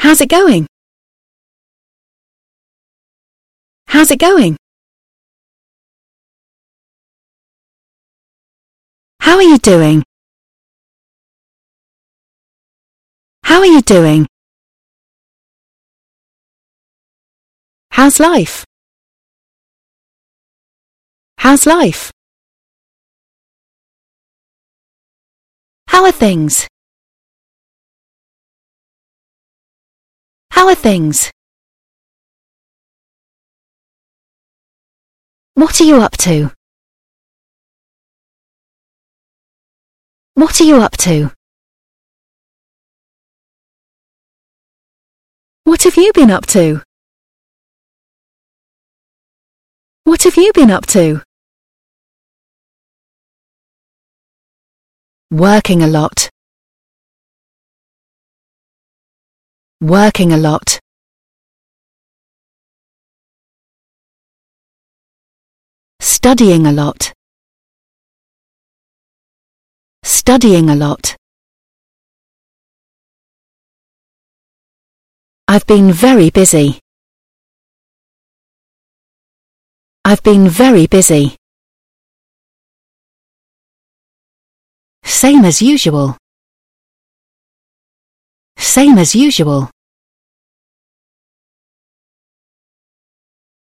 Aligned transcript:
How's 0.00 0.22
it 0.22 0.30
going? 0.30 0.66
How's 3.86 4.10
it 4.10 4.18
going? 4.18 4.56
How 9.20 9.36
are 9.36 9.42
you 9.42 9.58
doing? 9.58 10.02
How 13.44 13.58
are 13.58 13.66
you 13.66 13.82
doing? 13.82 14.26
How's 17.90 18.18
life? 18.18 18.64
How's 21.36 21.66
life? 21.66 22.10
How 25.88 26.06
are 26.06 26.12
things? 26.12 26.69
How 30.60 30.68
are 30.68 30.74
things? 30.74 31.30
What 35.54 35.80
are 35.80 35.84
you 35.84 36.02
up 36.02 36.18
to? 36.18 36.52
What 40.34 40.60
are 40.60 40.64
you 40.64 40.76
up 40.82 40.98
to? 40.98 41.32
What 45.64 45.82
have 45.84 45.96
you 45.96 46.12
been 46.12 46.30
up 46.30 46.44
to? 46.48 46.82
What 50.04 50.24
have 50.24 50.36
you 50.36 50.52
been 50.52 50.70
up 50.70 50.84
to? 50.88 51.22
Working 55.30 55.80
a 55.82 55.86
lot. 55.86 56.28
Working 59.82 60.32
a 60.32 60.36
lot. 60.36 60.78
Studying 66.00 66.66
a 66.66 66.72
lot. 66.72 67.14
Studying 70.04 70.68
a 70.68 70.76
lot. 70.76 71.16
I've 75.48 75.66
been 75.66 75.92
very 75.92 76.28
busy. 76.28 76.78
I've 80.04 80.22
been 80.22 80.46
very 80.46 80.86
busy. 80.86 81.36
Same 85.04 85.46
as 85.46 85.62
usual. 85.62 86.19
Same 88.60 88.98
as 88.98 89.14
usual. 89.14 89.70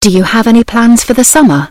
Do 0.00 0.10
you 0.10 0.22
have 0.22 0.46
any 0.46 0.64
plans 0.64 1.04
for 1.04 1.12
the 1.12 1.22
summer? 1.22 1.70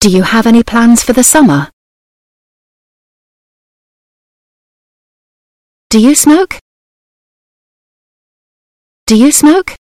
Do 0.00 0.10
you 0.10 0.22
have 0.22 0.46
any 0.46 0.62
plans 0.62 1.02
for 1.04 1.12
the 1.12 1.22
summer? 1.22 1.70
Do 5.90 6.00
you 6.00 6.14
smoke? 6.14 6.58
Do 9.06 9.16
you 9.16 9.30
smoke? 9.30 9.76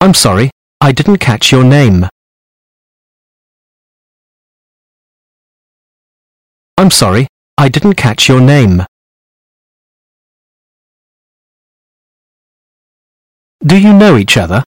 I'm 0.00 0.14
sorry, 0.14 0.50
I 0.80 0.92
didn't 0.92 1.18
catch 1.18 1.52
your 1.52 1.62
name. 1.62 2.08
I'm 6.78 6.90
sorry, 6.90 7.26
I 7.58 7.68
didn't 7.68 7.94
catch 7.94 8.28
your 8.28 8.40
name. 8.40 8.84
Do 13.64 13.78
you 13.78 13.92
know 13.92 14.16
each 14.16 14.36
other? 14.36 14.64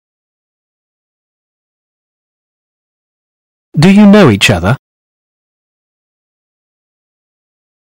Do 3.77 3.93
you 3.93 4.05
know 4.05 4.29
each 4.29 4.49
other? 4.49 4.77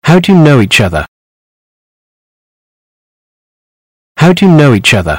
How 0.03 0.20
do 0.20 0.32
you 0.32 0.38
know 0.38 0.60
each 0.60 0.81
other? 0.81 1.06
How 4.19 4.32
do 4.32 4.47
you 4.47 4.53
know 4.53 4.75
each 4.75 4.93
other? 4.93 5.19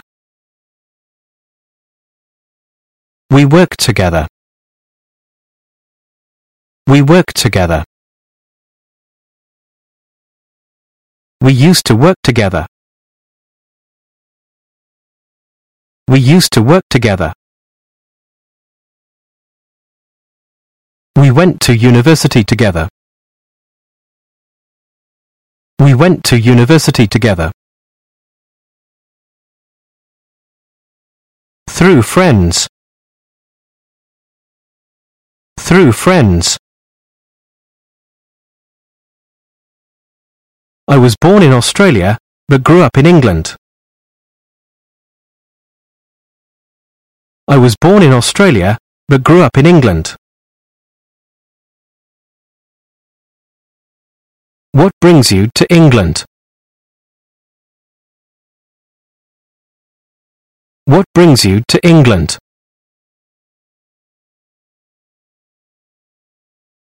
We 3.31 3.45
work 3.45 3.77
together. 3.77 4.27
We 6.85 7.01
work 7.01 7.33
together. 7.33 7.83
We 11.41 11.53
used 11.53 11.85
to 11.85 11.95
work 11.95 12.17
together. 12.21 12.65
We 16.09 16.19
used 16.19 16.51
to 16.53 16.61
work 16.61 16.83
together. 16.89 17.33
We 21.15 21.31
went 21.31 21.61
to 21.61 21.75
university 21.75 22.43
together. 22.43 22.89
We 25.79 25.93
went 25.93 26.25
to 26.25 26.37
university 26.37 27.07
together. 27.07 27.51
Through 31.69 32.01
friends. 32.01 32.67
Through 35.57 35.93
friends. 35.93 36.57
I 40.91 40.97
was 40.97 41.15
born 41.21 41.43
in 41.43 41.51
Australia, 41.53 42.17
but 42.47 42.63
grew 42.63 42.81
up 42.81 42.97
in 42.97 43.05
England. 43.05 43.55
I 47.47 47.57
was 47.57 47.75
born 47.79 48.01
in 48.01 48.11
Australia, 48.11 48.75
but 49.07 49.23
grew 49.23 49.43
up 49.43 49.55
in 49.55 49.67
England. 49.67 50.15
What 54.71 54.91
brings 54.99 55.31
you 55.31 55.49
to 55.53 55.67
England? 55.69 56.25
What 60.85 61.05
brings 61.13 61.45
you 61.45 61.61
to 61.67 61.79
England? 61.87 62.39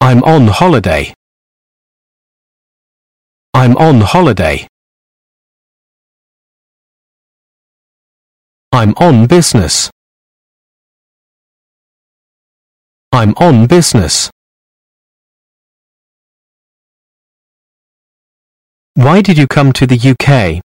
I'm 0.02 0.24
on 0.24 0.48
holiday. 0.48 1.14
I'm 3.54 3.76
on 3.78 4.02
holiday. 4.02 4.66
I'm 8.72 8.94
on 8.98 9.28
business. 9.28 9.92
I'm 13.12 13.34
on 13.38 13.68
business. 13.68 14.32
Why 18.94 19.22
did 19.22 19.38
you 19.38 19.48
come 19.48 19.74
to 19.74 19.86
the 19.86 20.00
UK? 20.12 20.62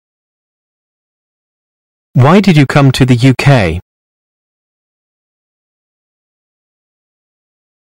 Why 2.15 2.41
did 2.41 2.57
you 2.57 2.67
come 2.67 2.91
to 2.93 3.05
the 3.05 3.17
UK? 3.31 3.81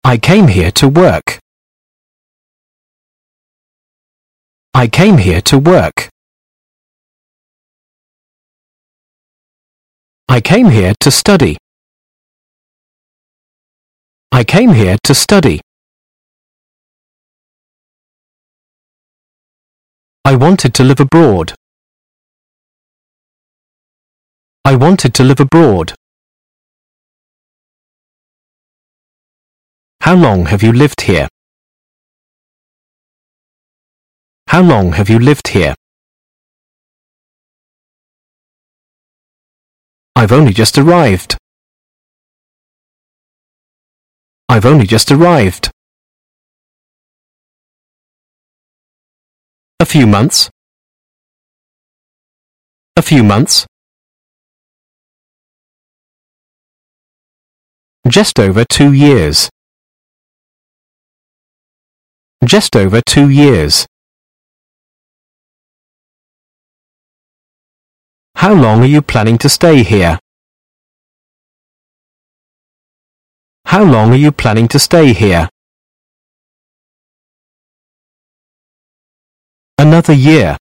I 0.02 0.18
came 0.18 0.48
here 0.48 0.72
to 0.72 0.88
work. 0.88 1.38
I 4.72 4.86
came 4.86 5.19
here 5.19 5.41
to 5.42 5.58
work. 5.58 6.08
I 10.28 10.41
came 10.41 10.70
here 10.70 10.94
to 11.00 11.10
study. 11.10 11.56
I 14.32 14.44
came 14.44 14.70
here 14.70 14.97
to 15.04 15.14
study. 15.14 15.60
I 20.25 20.37
wanted 20.37 20.72
to 20.75 20.84
live 20.84 21.00
abroad. 21.00 21.55
I 24.64 24.76
wanted 24.76 25.14
to 25.14 25.25
live 25.25 25.40
abroad. 25.40 25.94
How 30.02 30.14
long 30.14 30.46
have 30.46 30.62
you 30.62 30.72
lived 30.72 31.00
here? 31.02 31.28
How 34.50 34.62
long 34.62 34.94
have 34.94 35.08
you 35.08 35.20
lived 35.20 35.47
here? 35.47 35.76
I've 40.17 40.32
only 40.32 40.52
just 40.52 40.76
arrived. 40.76 41.37
I've 44.49 44.67
only 44.67 44.87
just 44.88 45.12
arrived. 45.12 45.70
A 49.79 49.87
few 49.87 50.08
months. 50.08 50.50
A 52.96 53.03
few 53.03 53.23
months. 53.23 53.69
Just 58.08 58.41
over 58.41 58.64
two 58.69 58.93
years. 58.93 59.49
Just 62.44 62.75
over 62.75 63.00
two 63.06 63.29
years. 63.29 63.87
How 68.40 68.54
long 68.54 68.82
are 68.82 68.87
you 68.87 69.02
planning 69.02 69.37
to 69.37 69.50
stay 69.50 69.82
here? 69.82 70.19
How 73.66 73.84
long 73.84 74.12
are 74.14 74.16
you 74.16 74.32
planning 74.32 74.66
to 74.69 74.78
stay 74.78 75.12
here? 75.12 75.46
Another 79.76 80.14
year. 80.14 80.56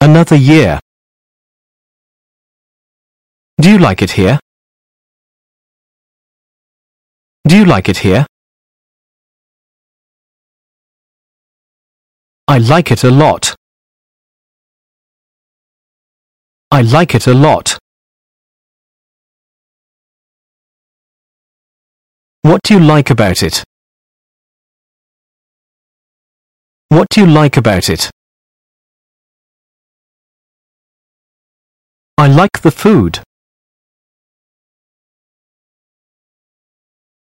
Another 0.00 0.34
year. 0.34 0.80
Do 3.60 3.70
you 3.70 3.78
like 3.78 4.02
it 4.02 4.10
here? 4.10 4.40
Do 7.46 7.56
you 7.56 7.66
like 7.66 7.88
it 7.88 7.98
here? 7.98 8.26
I 12.48 12.58
like 12.58 12.90
it 12.90 13.04
a 13.04 13.12
lot. 13.12 13.55
I 16.70 16.82
like 16.82 17.14
it 17.14 17.26
a 17.26 17.32
lot. 17.34 17.78
What 22.42 22.60
do 22.64 22.74
you 22.74 22.80
like 22.80 23.10
about 23.10 23.42
it? 23.42 23.64
What 26.88 27.08
do 27.10 27.20
you 27.20 27.26
like 27.26 27.56
about 27.56 27.88
it? 27.88 28.10
I 32.18 32.26
like 32.28 32.62
the 32.62 32.70
food. 32.70 33.20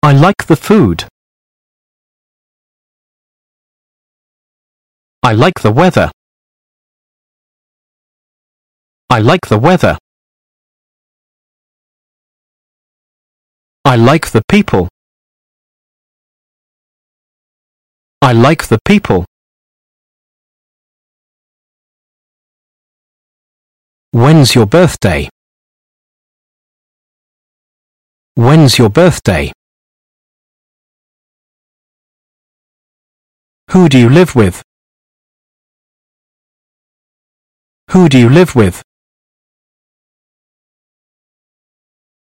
I 0.04 0.12
like 0.14 0.48
the 0.48 0.56
food. 0.56 1.06
I 5.24 5.34
like 5.34 5.62
the 5.62 5.72
weather. 5.72 6.12
I 9.12 9.20
like 9.20 9.46
the 9.50 9.60
weather. 9.60 9.98
I 13.84 13.98
like 13.98 14.32
the 14.32 14.42
people. 14.48 14.88
I 18.22 18.32
like 18.32 18.68
the 18.70 18.80
people. 18.86 19.26
When's 24.12 24.56
your 24.56 24.66
birthday? 24.66 25.28
When's 28.36 28.78
your 28.78 28.90
birthday? 28.90 29.52
Who 33.72 33.90
do 33.90 34.00
you 34.00 34.10
live 34.10 34.36
with? 34.38 34.64
Who 37.90 38.08
do 38.08 38.18
you 38.18 38.30
live 38.30 38.56
with? 38.56 38.82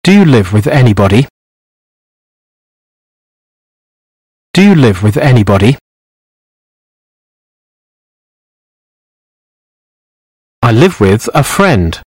Do 0.05 0.13
you 0.13 0.27
live 0.27 0.53
with 0.53 0.67
anybody? 0.67 1.27
Do 4.53 4.63
you 4.63 4.75
live 4.75 5.03
with 5.03 5.17
anybody? 5.17 5.79
I 10.61 10.73
live 10.73 11.01
with 11.01 11.31
a 11.35 11.43
friend. 11.43 12.03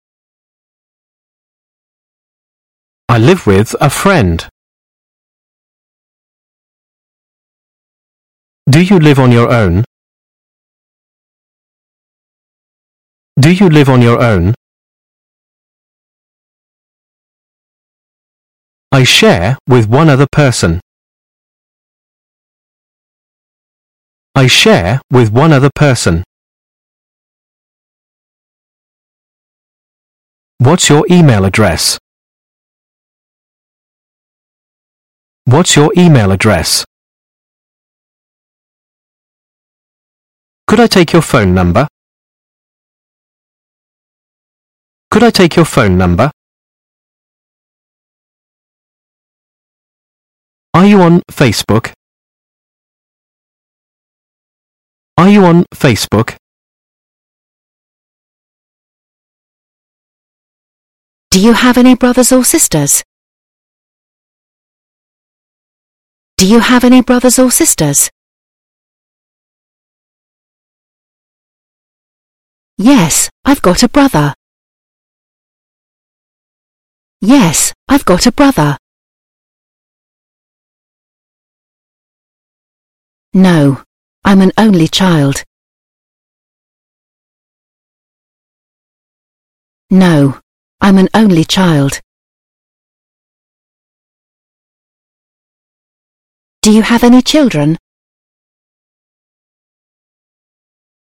I 3.10 3.18
live 3.18 3.48
with 3.48 3.76
a 3.82 3.90
friend. 3.90 4.48
Do 8.70 8.86
you 8.86 9.00
live 9.00 9.18
on 9.18 9.32
your 9.32 9.52
own? 9.52 9.86
Do 13.40 13.52
you 13.52 13.70
live 13.72 13.90
on 13.90 14.04
your 14.04 14.22
own? 14.22 14.54
I 18.98 19.04
share 19.04 19.60
with 19.68 19.88
one 19.88 20.10
other 20.10 20.26
person. 20.32 20.82
I 24.34 24.48
share 24.48 25.02
with 25.12 25.32
one 25.32 25.52
other 25.54 25.70
person. 25.76 26.24
What's 30.58 30.90
your 30.90 31.06
email 31.12 31.46
address? 31.46 32.00
What's 35.46 35.76
your 35.76 35.92
email 35.96 36.32
address? 36.32 36.84
Could 40.66 40.80
I 40.80 40.88
take 40.88 41.14
your 41.14 41.22
phone 41.22 41.54
number? 41.54 41.88
Could 45.12 45.24
I 45.24 45.30
take 45.30 45.56
your 45.56 45.66
phone 45.66 46.00
number? 46.00 46.32
Are 50.78 50.86
you 50.86 51.02
on 51.02 51.22
Facebook? 51.32 51.92
Are 55.18 55.28
you 55.28 55.44
on 55.44 55.66
Facebook? 55.74 56.36
Do 61.32 61.40
you 61.42 61.54
have 61.54 61.80
any 61.80 61.96
brothers 61.96 62.32
or 62.32 62.44
sisters? 62.44 63.04
Do 66.38 66.46
you 66.46 66.60
have 66.60 66.84
any 66.84 67.02
brothers 67.02 67.40
or 67.40 67.50
sisters? 67.50 68.12
Yes, 72.78 73.32
I've 73.44 73.64
got 73.64 73.82
a 73.82 73.90
brother. 73.90 74.36
Yes, 77.20 77.74
I've 77.90 78.06
got 78.06 78.28
a 78.28 78.32
brother. 78.32 78.78
No, 83.38 83.84
I'm 84.26 84.42
an 84.42 84.52
only 84.58 84.88
child. 84.88 85.44
No, 89.92 90.40
I'm 90.82 90.98
an 90.98 91.08
only 91.14 91.44
child. 91.44 92.02
Do 96.64 96.72
you 96.72 96.82
have 96.82 97.04
any 97.04 97.22
children? 97.22 97.78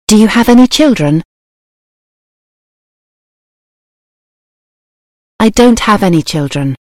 Do 0.05 0.15
you 0.15 0.27
have 0.27 0.49
any 0.49 0.67
children? 0.67 1.23
I 5.39 5.49
don't 5.49 5.79
have 5.79 6.03
any 6.03 6.21
children. 6.21 6.75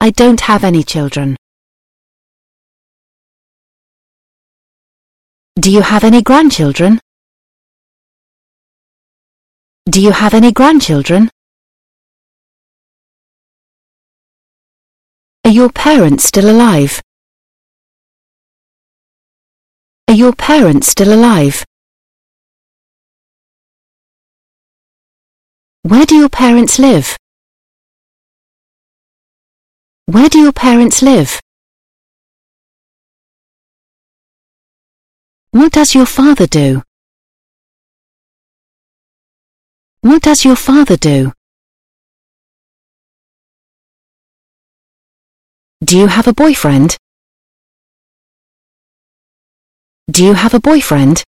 I 0.00 0.10
don't 0.10 0.42
have 0.42 0.62
any 0.62 0.84
children. 0.84 1.36
Do 5.60 5.70
you 5.70 5.82
have 5.82 6.04
any 6.04 6.22
grandchildren? 6.22 7.00
Do 9.84 10.00
you 10.00 10.10
have 10.10 10.32
any 10.32 10.52
grandchildren? 10.52 11.28
Are 15.44 15.50
your 15.50 15.68
parents 15.68 16.24
still 16.24 16.48
alive? 16.50 17.02
Are 20.08 20.14
your 20.14 20.32
parents 20.32 20.86
still 20.86 21.12
alive? 21.12 21.62
Where 25.82 26.06
do 26.06 26.16
your 26.16 26.30
parents 26.30 26.78
live? 26.78 27.18
Where 30.06 30.30
do 30.30 30.38
your 30.38 30.52
parents 30.52 31.02
live? 31.02 31.38
What 35.52 35.72
does 35.72 35.94
your 35.96 36.06
father 36.06 36.46
do? 36.46 36.82
What 40.02 40.22
does 40.22 40.44
your 40.44 40.54
father 40.54 40.96
do? 40.96 41.32
Do 45.84 45.98
you 45.98 46.06
have 46.06 46.28
a 46.28 46.32
boyfriend? 46.32 46.96
Do 50.08 50.24
you 50.24 50.34
have 50.34 50.54
a 50.54 50.60
boyfriend? 50.60 51.24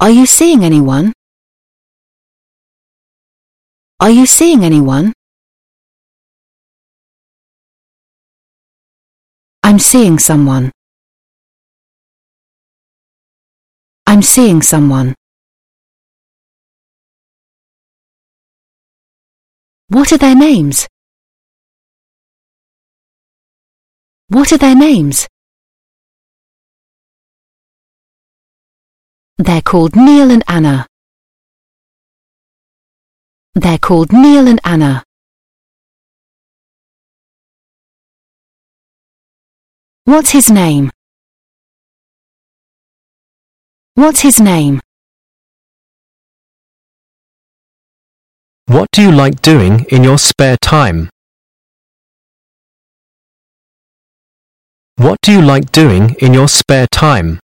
Are 0.00 0.10
you 0.10 0.26
seeing 0.26 0.64
anyone? 0.64 1.12
Are 4.00 4.10
you 4.10 4.26
seeing 4.26 4.64
anyone? 4.64 5.14
I'm 9.68 9.80
seeing 9.80 10.20
someone. 10.20 10.70
I'm 14.06 14.22
seeing 14.22 14.62
someone. 14.62 15.12
What 19.88 20.12
are 20.12 20.18
their 20.18 20.36
names? 20.36 20.86
What 24.28 24.52
are 24.52 24.58
their 24.58 24.76
names? 24.76 25.26
They're 29.38 29.62
called 29.62 29.96
Neil 29.96 30.30
and 30.30 30.44
Anna. 30.46 30.86
They're 33.56 33.78
called 33.78 34.12
Neil 34.12 34.46
and 34.46 34.60
Anna. 34.64 35.02
What's 40.06 40.30
his 40.30 40.52
name? 40.52 40.92
What's 43.94 44.20
his 44.20 44.40
name? 44.40 44.80
What 48.66 48.86
do 48.92 49.02
you 49.02 49.10
like 49.10 49.42
doing 49.42 49.84
in 49.88 50.04
your 50.04 50.18
spare 50.18 50.58
time? 50.58 51.10
What 54.94 55.18
do 55.22 55.32
you 55.32 55.42
like 55.42 55.72
doing 55.72 56.14
in 56.20 56.32
your 56.32 56.46
spare 56.46 56.86
time? 56.86 57.40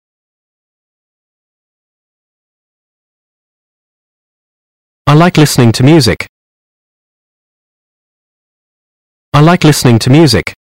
I 5.06 5.14
like 5.14 5.36
listening 5.36 5.70
to 5.78 5.84
music. 5.84 6.26
I 9.32 9.42
like 9.42 9.62
listening 9.62 10.00
to 10.00 10.10
music. 10.10 10.57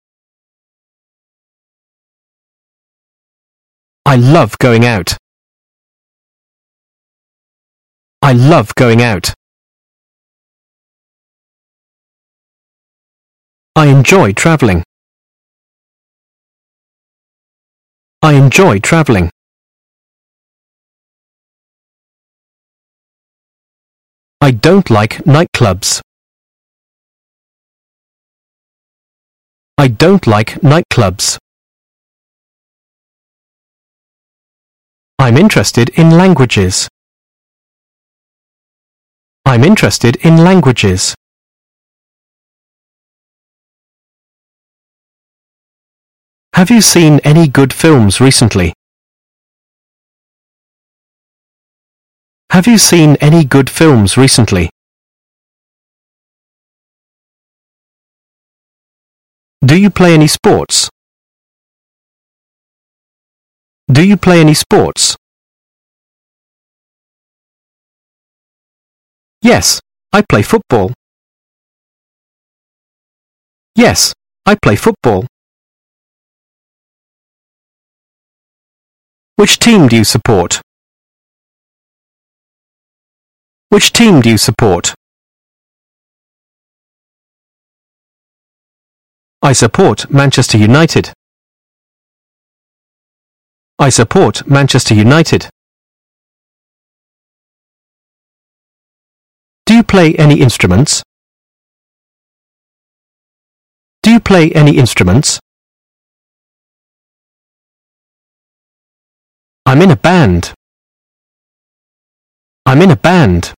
I 4.16 4.18
love 4.18 4.58
going 4.60 4.86
out. 4.86 5.18
I 8.22 8.32
love 8.32 8.74
going 8.76 9.02
out. 9.02 9.34
I 13.76 13.88
enjoy 13.88 14.32
traveling. 14.32 14.84
I 18.22 18.36
enjoy 18.36 18.80
traveling. 18.80 19.30
I 24.40 24.52
don't 24.52 24.90
like 24.90 25.26
nightclubs. 25.26 26.00
I 29.78 29.90
don't 29.90 30.26
like 30.26 30.62
nightclubs. 30.62 31.38
I'm 35.26 35.38
interested 35.38 35.90
in 35.96 36.12
languages. 36.12 36.88
I'm 39.44 39.64
interested 39.64 40.18
in 40.18 40.38
languages. 40.38 41.16
Have 46.54 46.70
you 46.70 46.80
seen 46.80 47.20
any 47.24 47.48
good 47.48 47.74
films 47.74 48.22
recently? 48.22 48.74
Have 52.52 52.68
you 52.68 52.78
seen 52.78 53.16
any 53.16 53.46
good 53.46 53.68
films 53.68 54.18
recently? 54.18 54.70
Do 59.66 59.76
you 59.76 59.90
play 59.90 60.14
any 60.14 60.28
sports? 60.28 60.92
Do 63.88 64.04
you 64.04 64.18
play 64.18 64.40
any 64.42 64.56
sports? 64.56 65.16
Yes, 69.44 69.80
I 70.12 70.24
play 70.24 70.42
football. 70.42 70.92
Yes, 73.76 74.14
I 74.48 74.56
play 74.56 74.76
football. 74.76 75.28
Which 79.36 79.60
team 79.60 79.88
do 79.88 79.98
you 79.98 80.04
support? 80.04 80.62
Which 83.70 83.94
team 83.94 84.22
do 84.22 84.30
you 84.32 84.40
support? 84.40 84.96
I 89.44 89.54
support 89.54 90.10
Manchester 90.10 90.58
United. 90.58 91.14
I 93.78 93.90
support 93.90 94.48
Manchester 94.48 94.94
United. 94.94 95.50
Do 99.66 99.74
you 99.76 99.84
play 99.84 100.16
any 100.16 100.40
instruments? 100.40 101.04
Do 104.02 104.12
you 104.12 104.22
play 104.22 104.52
any 104.52 104.78
instruments? 104.78 105.40
I'm 109.66 109.82
in 109.82 109.92
a 109.92 109.98
band. 109.98 110.54
I'm 112.66 112.82
in 112.82 112.92
a 112.92 112.96
band. 112.96 113.54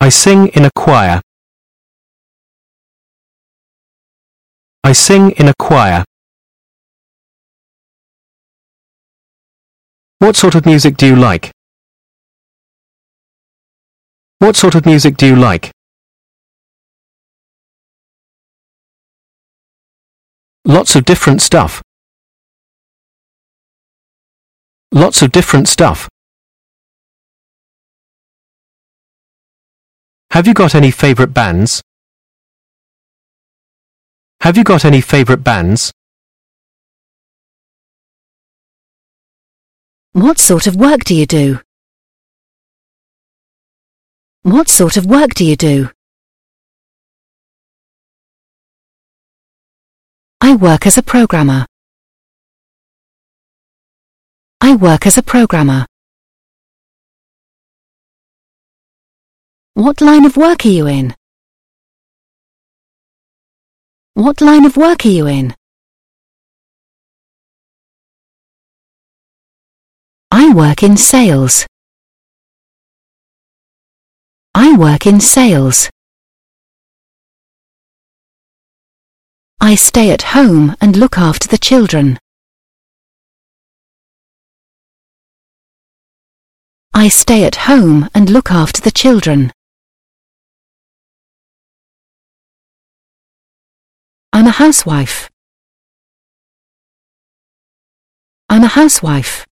I 0.00 0.08
sing 0.08 0.48
in 0.48 0.64
a 0.64 0.70
choir. 0.74 1.20
I 4.82 4.92
sing 4.92 5.30
in 5.32 5.46
a 5.46 5.54
choir. 5.56 6.04
What 10.22 10.36
sort 10.36 10.54
of 10.54 10.64
music 10.64 10.96
do 10.96 11.04
you 11.04 11.16
like? 11.16 11.50
What 14.38 14.54
sort 14.54 14.76
of 14.76 14.86
music 14.86 15.16
do 15.16 15.26
you 15.26 15.34
like? 15.34 15.72
Lots 20.64 20.94
of 20.94 21.04
different 21.04 21.42
stuff. 21.42 21.82
Lots 24.92 25.22
of 25.22 25.32
different 25.32 25.66
stuff. 25.66 26.08
Have 30.30 30.46
you 30.46 30.54
got 30.54 30.76
any 30.76 30.92
favorite 30.92 31.34
bands? 31.34 31.82
Have 34.42 34.56
you 34.56 34.62
got 34.62 34.84
any 34.84 35.00
favorite 35.00 35.42
bands? 35.42 35.90
What 40.14 40.38
sort 40.38 40.66
of 40.66 40.76
work 40.76 41.04
do 41.04 41.14
you 41.14 41.24
do? 41.24 41.60
What 44.42 44.68
sort 44.68 44.98
of 44.98 45.06
work 45.06 45.32
do 45.32 45.42
you 45.42 45.56
do? 45.56 45.88
I 50.42 50.54
work 50.54 50.86
as 50.86 50.98
a 50.98 51.02
programmer. 51.02 51.64
I 54.60 54.76
work 54.76 55.06
as 55.06 55.16
a 55.16 55.22
programmer. 55.22 55.86
What 59.72 60.02
line 60.02 60.26
of 60.26 60.36
work 60.36 60.66
are 60.66 60.68
you 60.68 60.86
in? 60.86 61.14
What 64.12 64.42
line 64.42 64.66
of 64.66 64.76
work 64.76 65.06
are 65.06 65.08
you 65.08 65.26
in? 65.26 65.54
I 70.52 70.54
work 70.54 70.82
in 70.82 70.98
sales. 70.98 71.66
I 74.54 74.76
work 74.76 75.06
in 75.06 75.18
sales. 75.18 75.88
I 79.62 79.74
stay 79.76 80.10
at 80.10 80.20
home 80.36 80.76
and 80.78 80.94
look 80.94 81.16
after 81.16 81.48
the 81.48 81.56
children. 81.56 82.18
I 86.92 87.08
stay 87.08 87.44
at 87.44 87.56
home 87.64 88.10
and 88.14 88.28
look 88.28 88.50
after 88.50 88.82
the 88.82 88.90
children. 88.90 89.52
I'm 94.34 94.46
a 94.46 94.50
housewife. 94.50 95.30
I'm 98.50 98.64
a 98.64 98.74
housewife. 98.78 99.46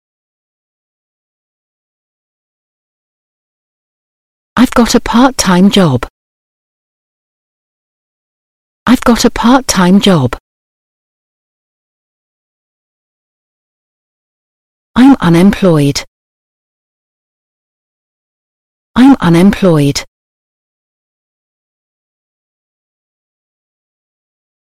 I've 4.71 4.87
got 4.87 4.95
a 4.95 5.01
part-time 5.01 5.69
job. 5.69 6.07
I've 8.87 9.01
got 9.01 9.25
a 9.25 9.31
part-time 9.31 9.99
job. 9.99 10.37
I'm 14.95 15.17
unemployed. 15.21 16.05
I'm 18.95 19.17
unemployed. 19.21 20.05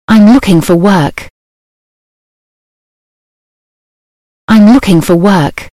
I'm 0.08 0.34
looking 0.34 0.60
for 0.60 0.76
work. 0.76 1.30
I'm 4.46 4.74
looking 4.74 5.00
for 5.00 5.16
work. 5.16 5.70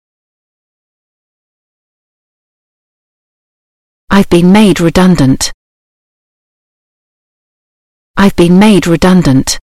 I've 4.09 4.29
been 4.29 4.51
made 4.51 4.79
redundant. 4.79 5.53
I've 8.15 8.35
been 8.35 8.57
made 8.57 8.87
redundant. 8.87 9.59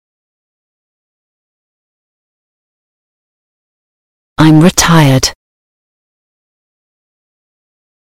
I'm 4.37 4.59
retired. 4.59 5.29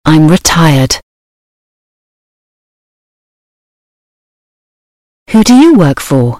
I'm 0.05 0.27
retired. 0.27 1.00
Who 5.31 5.43
do 5.43 5.55
you 5.55 5.75
work 5.75 6.00
for? 6.00 6.39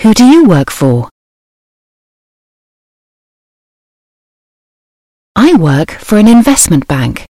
Who 0.00 0.12
do 0.12 0.24
you 0.24 0.44
work 0.44 0.70
for? 0.70 1.08
I 5.36 5.56
work 5.56 5.90
for 5.90 6.16
an 6.18 6.28
investment 6.28 6.86
bank. 6.86 7.26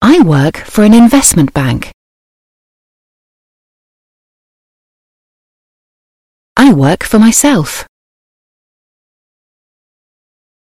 I 0.00 0.20
work 0.22 0.56
for 0.56 0.84
an 0.84 0.94
investment 0.94 1.52
bank. 1.52 1.90
I 6.56 6.72
work 6.72 7.02
for 7.02 7.18
myself. 7.18 7.86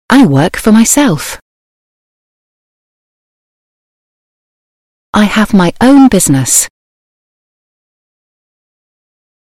I 0.10 0.26
work 0.26 0.58
for 0.58 0.72
myself. 0.72 1.40
I 5.14 5.26
have 5.26 5.54
my 5.54 5.74
own 5.80 6.08
business. 6.08 6.68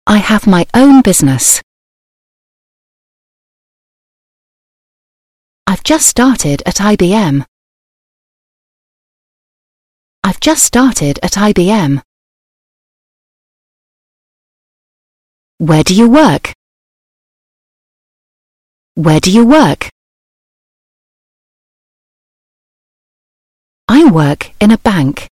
I 0.06 0.18
have 0.18 0.46
my 0.46 0.66
own 0.74 1.02
business. 1.02 1.62
I've 5.66 5.84
just 5.84 6.08
started 6.08 6.62
at 6.66 6.76
IBM. 6.76 7.46
I've 10.24 10.40
just 10.40 10.64
started 10.64 11.20
at 11.24 11.34
IBM. 11.34 12.02
Where 15.58 15.84
do 15.84 15.96
you 15.96 16.10
work? 16.10 16.54
Where 18.96 19.20
do 19.20 19.32
you 19.32 19.46
work? 19.46 19.90
I 23.88 24.10
work 24.10 24.52
in 24.60 24.72
a 24.72 24.78
bank. 24.78 25.28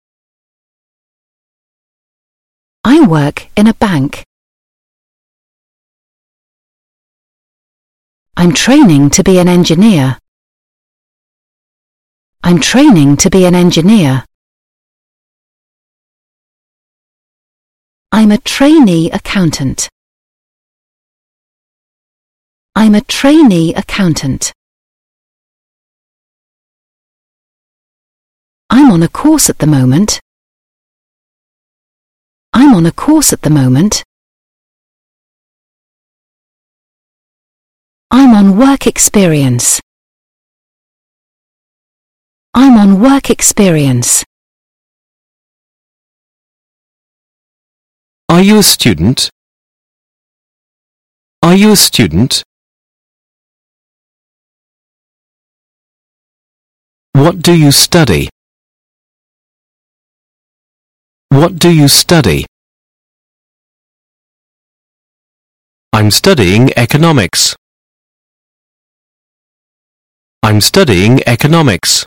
I 2.84 3.06
work 3.06 3.48
in 3.56 3.68
a 3.68 3.74
bank. 3.74 4.29
I'm 8.40 8.54
training 8.54 9.10
to 9.10 9.22
be 9.22 9.38
an 9.38 9.50
engineer. 9.50 10.18
I'm 12.42 12.62
training 12.62 13.18
to 13.18 13.30
be 13.30 13.44
an 13.44 13.54
engineer. 13.54 14.24
I'm 18.14 18.32
a 18.32 18.38
trainee 18.38 19.12
accountant. 19.12 19.90
I'm 22.76 22.96
a 22.96 23.02
trainee 23.02 23.74
accountant. 23.74 24.54
I'm 28.70 28.90
on 28.90 29.04
a 29.04 29.10
course 29.10 29.50
at 29.50 29.58
the 29.58 29.68
moment. 29.68 30.22
I'm 32.54 32.74
on 32.74 32.86
a 32.86 32.94
course 32.94 33.34
at 33.34 33.42
the 33.42 33.50
moment. 33.50 34.06
I'm 38.12 38.34
on 38.34 38.58
work 38.58 38.88
experience. 38.88 39.80
I'm 42.56 42.76
on 42.76 43.00
work 43.00 43.30
experience. 43.30 44.26
Are 48.28 48.42
you 48.42 48.58
a 48.58 48.64
student? 48.64 49.30
Are 51.44 51.54
you 51.54 51.72
a 51.74 51.76
student? 51.76 52.42
What 57.14 57.44
do 57.44 57.54
you 57.54 57.72
study? 57.72 58.30
What 61.30 61.60
do 61.60 61.70
you 61.70 61.88
study? 61.88 62.46
I'm 65.94 66.10
studying 66.10 66.72
economics. 66.76 67.59
I'm 70.42 70.62
studying 70.62 71.22
economics. 71.28 72.06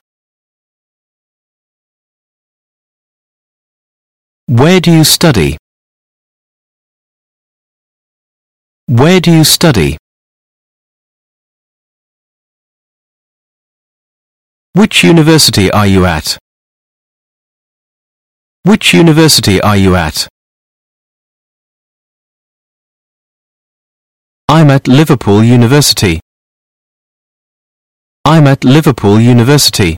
Where 4.46 4.80
do 4.80 4.90
you 4.90 5.04
study? 5.04 5.58
Where 8.86 9.20
do 9.20 9.30
you 9.30 9.44
study? 9.44 9.96
Which 14.74 15.04
university 15.04 15.70
are 15.70 15.86
you 15.86 16.06
at? 16.06 16.38
Which 18.64 18.94
university 18.94 19.60
are 19.60 19.76
you 19.76 19.94
at? 19.94 20.26
I'm 24.48 24.70
at 24.70 24.88
Liverpool 24.88 25.44
University. 25.44 26.20
I'm 28.24 28.46
at 28.46 28.62
Liverpool 28.62 29.18
University. 29.20 29.96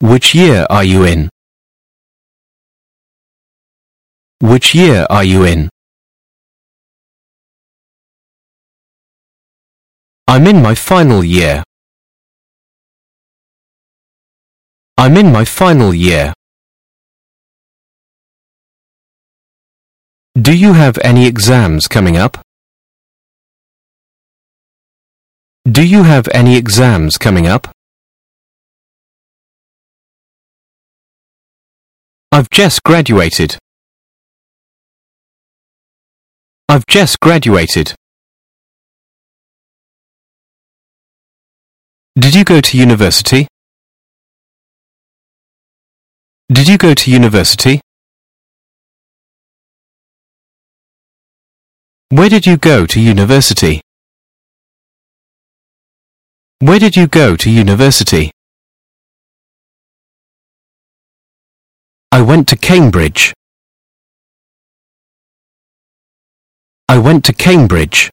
Which 0.00 0.34
year 0.34 0.66
are 0.68 0.84
you 0.84 1.04
in? 1.04 1.30
Which 4.40 4.74
year 4.74 5.06
are 5.08 5.24
you 5.24 5.44
in? 5.44 5.70
I'm 10.28 10.46
in 10.46 10.62
my 10.62 10.74
final 10.74 11.24
year. 11.24 11.64
I'm 14.98 15.16
in 15.16 15.32
my 15.32 15.46
final 15.46 15.94
year. 15.94 16.34
Do 20.40 20.54
you 20.54 20.74
have 20.74 20.98
any 21.02 21.26
exams 21.26 21.88
coming 21.88 22.18
up? 22.18 22.36
Do 25.70 25.86
you 25.86 26.04
have 26.04 26.28
any 26.32 26.56
exams 26.56 27.18
coming 27.18 27.46
up? 27.46 27.68
I've 32.32 32.48
just 32.48 32.82
graduated. 32.84 33.58
I've 36.70 36.86
just 36.86 37.20
graduated. 37.20 37.94
Did 42.18 42.34
you 42.34 42.44
go 42.44 42.62
to 42.62 42.78
university? 42.78 43.46
Did 46.50 46.66
you 46.66 46.78
go 46.78 46.94
to 46.94 47.10
university? 47.10 47.82
Where 52.08 52.30
did 52.30 52.46
you 52.46 52.56
go 52.56 52.86
to 52.86 52.98
university? 52.98 53.82
Where 56.60 56.80
did 56.80 56.96
you 56.96 57.06
go 57.06 57.36
to 57.36 57.48
university? 57.48 58.32
I 62.10 62.20
went 62.20 62.48
to 62.48 62.56
Cambridge. 62.56 63.32
I 66.88 66.98
went 66.98 67.24
to 67.26 67.32
Cambridge. 67.32 68.10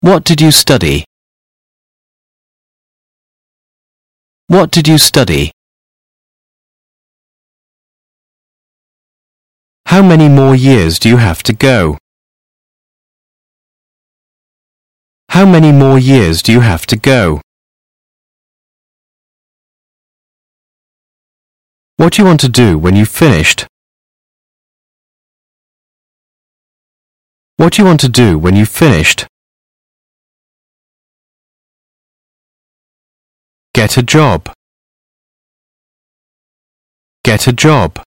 What 0.00 0.24
did 0.24 0.42
you 0.42 0.50
study? 0.50 1.06
What 4.48 4.70
did 4.70 4.88
you 4.88 4.98
study? 4.98 5.52
How 9.86 10.02
many 10.02 10.28
more 10.28 10.54
years 10.54 10.98
do 10.98 11.08
you 11.08 11.16
have 11.16 11.42
to 11.44 11.54
go? 11.54 12.01
How 15.32 15.46
many 15.46 15.72
more 15.72 15.98
years 15.98 16.42
do 16.42 16.52
you 16.52 16.60
have 16.60 16.84
to 16.88 16.94
go? 16.94 17.40
What 21.96 22.12
do 22.12 22.20
you 22.20 22.26
want 22.26 22.40
to 22.40 22.50
do 22.50 22.78
when 22.78 22.96
you've 22.96 23.08
finished? 23.08 23.66
What 27.56 27.72
do 27.72 27.80
you 27.80 27.86
want 27.86 28.00
to 28.00 28.10
do 28.10 28.38
when 28.38 28.56
you've 28.56 28.68
finished? 28.68 29.26
Get 33.72 33.96
a 33.96 34.02
job. 34.02 34.52
Get 37.24 37.46
a 37.46 37.54
job. 37.54 38.02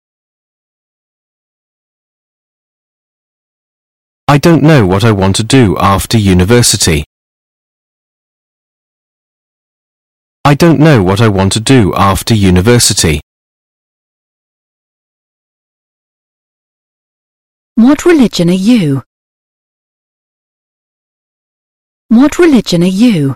I 4.27 4.37
don't 4.37 4.61
know 4.61 4.85
what 4.85 5.03
I 5.03 5.11
want 5.11 5.35
to 5.37 5.43
do 5.43 5.75
after 5.79 6.19
university. 6.19 7.03
I 10.47 10.53
don't 10.53 10.79
know 10.79 11.01
what 11.01 11.21
I 11.21 11.27
want 11.27 11.53
to 11.53 11.59
do 11.59 11.91
after 11.95 12.35
university. 12.35 13.19
What 17.73 18.05
religion 18.05 18.51
are 18.51 18.53
you? 18.53 19.01
What 22.09 22.37
religion 22.37 22.83
are 22.83 22.97
you? 23.05 23.35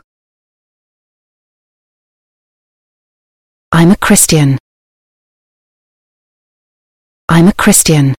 I'm 3.72 3.90
a 3.90 3.98
Christian. 3.98 4.60
I'm 7.28 7.48
a 7.48 7.54
Christian. 7.54 8.14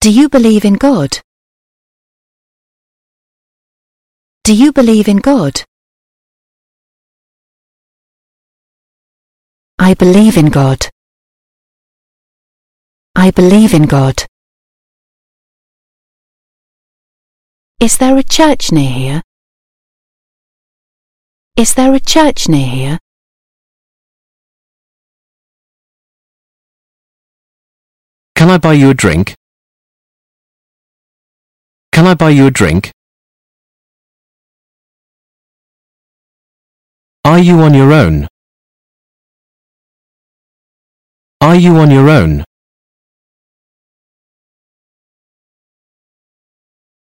Do 0.00 0.12
you 0.12 0.28
believe 0.28 0.64
in 0.64 0.74
God? 0.74 1.18
Do 4.46 4.54
you 4.54 4.72
believe 4.72 5.08
in 5.08 5.16
God? 5.16 5.64
I 9.76 9.94
believe 9.94 10.36
in 10.36 10.50
God. 10.50 10.86
I 13.16 13.32
believe 13.32 13.74
in 13.74 13.86
God. 13.86 14.24
Is 17.80 17.98
there 17.98 18.16
a 18.16 18.22
church 18.22 18.70
near 18.70 18.88
here? 18.88 19.22
Is 21.56 21.74
there 21.74 21.92
a 21.92 21.98
church 21.98 22.48
near 22.48 22.68
here? 22.68 22.98
Can 28.36 28.50
I 28.50 28.58
buy 28.58 28.74
you 28.74 28.90
a 28.90 28.94
drink? 28.94 29.34
Can 31.90 32.06
I 32.06 32.14
buy 32.14 32.30
you 32.30 32.46
a 32.46 32.52
drink? 32.52 32.92
Are 37.26 37.40
you 37.40 37.58
on 37.62 37.74
your 37.74 37.92
own? 37.92 38.28
Are 41.40 41.56
you 41.56 41.74
on 41.78 41.90
your 41.90 42.08
own? 42.08 42.44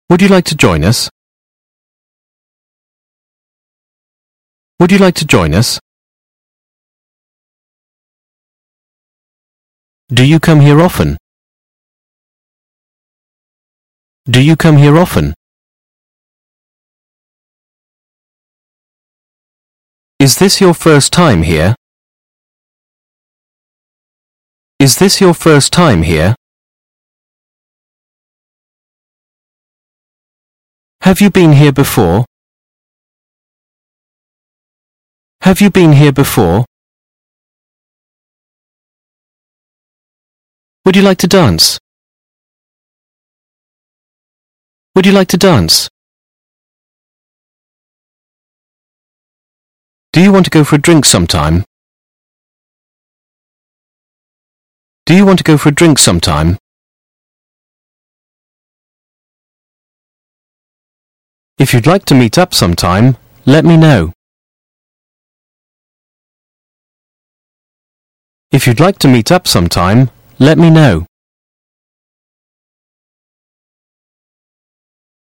Would 0.09 0.23
you 0.23 0.27
like 0.27 0.45
to 0.45 0.55
join 0.55 0.83
us? 0.83 1.11
Would 4.79 4.91
you 4.91 4.97
like 4.97 5.13
to 5.21 5.25
join 5.27 5.53
us? 5.53 5.79
Do 10.09 10.25
you 10.25 10.39
come 10.39 10.59
here 10.59 10.81
often? 10.81 11.17
Do 14.25 14.41
you 14.41 14.55
come 14.55 14.77
here 14.77 14.97
often? 14.97 15.35
Is 20.17 20.37
this 20.37 20.61
your 20.61 20.73
first 20.73 21.11
time 21.11 21.43
here? 21.43 21.75
Is 24.79 24.97
this 24.97 25.19
your 25.19 25.33
first 25.33 25.73
time 25.73 26.03
here? 26.03 26.35
Have 31.01 31.19
you 31.19 31.29
been 31.29 31.53
here 31.53 31.73
before? 31.73 32.25
Have 35.41 35.59
you 35.61 35.69
been 35.69 35.93
here 35.93 36.13
before? 36.13 36.65
Would 40.85 40.95
you 40.95 41.01
like 41.01 41.17
to 41.19 41.27
dance? 41.27 41.77
Would 44.95 45.05
you 45.05 45.11
like 45.11 45.27
to 45.27 45.37
dance? 45.37 45.89
Do 50.15 50.21
you 50.23 50.31
want 50.31 50.45
to 50.45 50.49
go 50.49 50.63
for 50.63 50.77
a 50.77 50.79
drink 50.79 51.03
sometime? 51.03 51.65
Do 55.05 55.13
you 55.13 55.25
want 55.25 55.39
to 55.39 55.43
go 55.43 55.57
for 55.57 55.67
a 55.67 55.73
drink 55.73 55.99
sometime? 55.99 56.57
If 61.57 61.73
you'd 61.73 61.85
like 61.85 62.05
to 62.05 62.15
meet 62.15 62.37
up 62.37 62.53
sometime, 62.53 63.17
let 63.45 63.65
me 63.65 63.75
know. 63.75 64.13
If 68.53 68.67
you'd 68.67 68.79
like 68.79 68.97
to 68.99 69.09
meet 69.09 69.33
up 69.33 69.49
sometime, 69.49 70.11
let 70.39 70.57
me 70.57 70.69
know. 70.69 71.05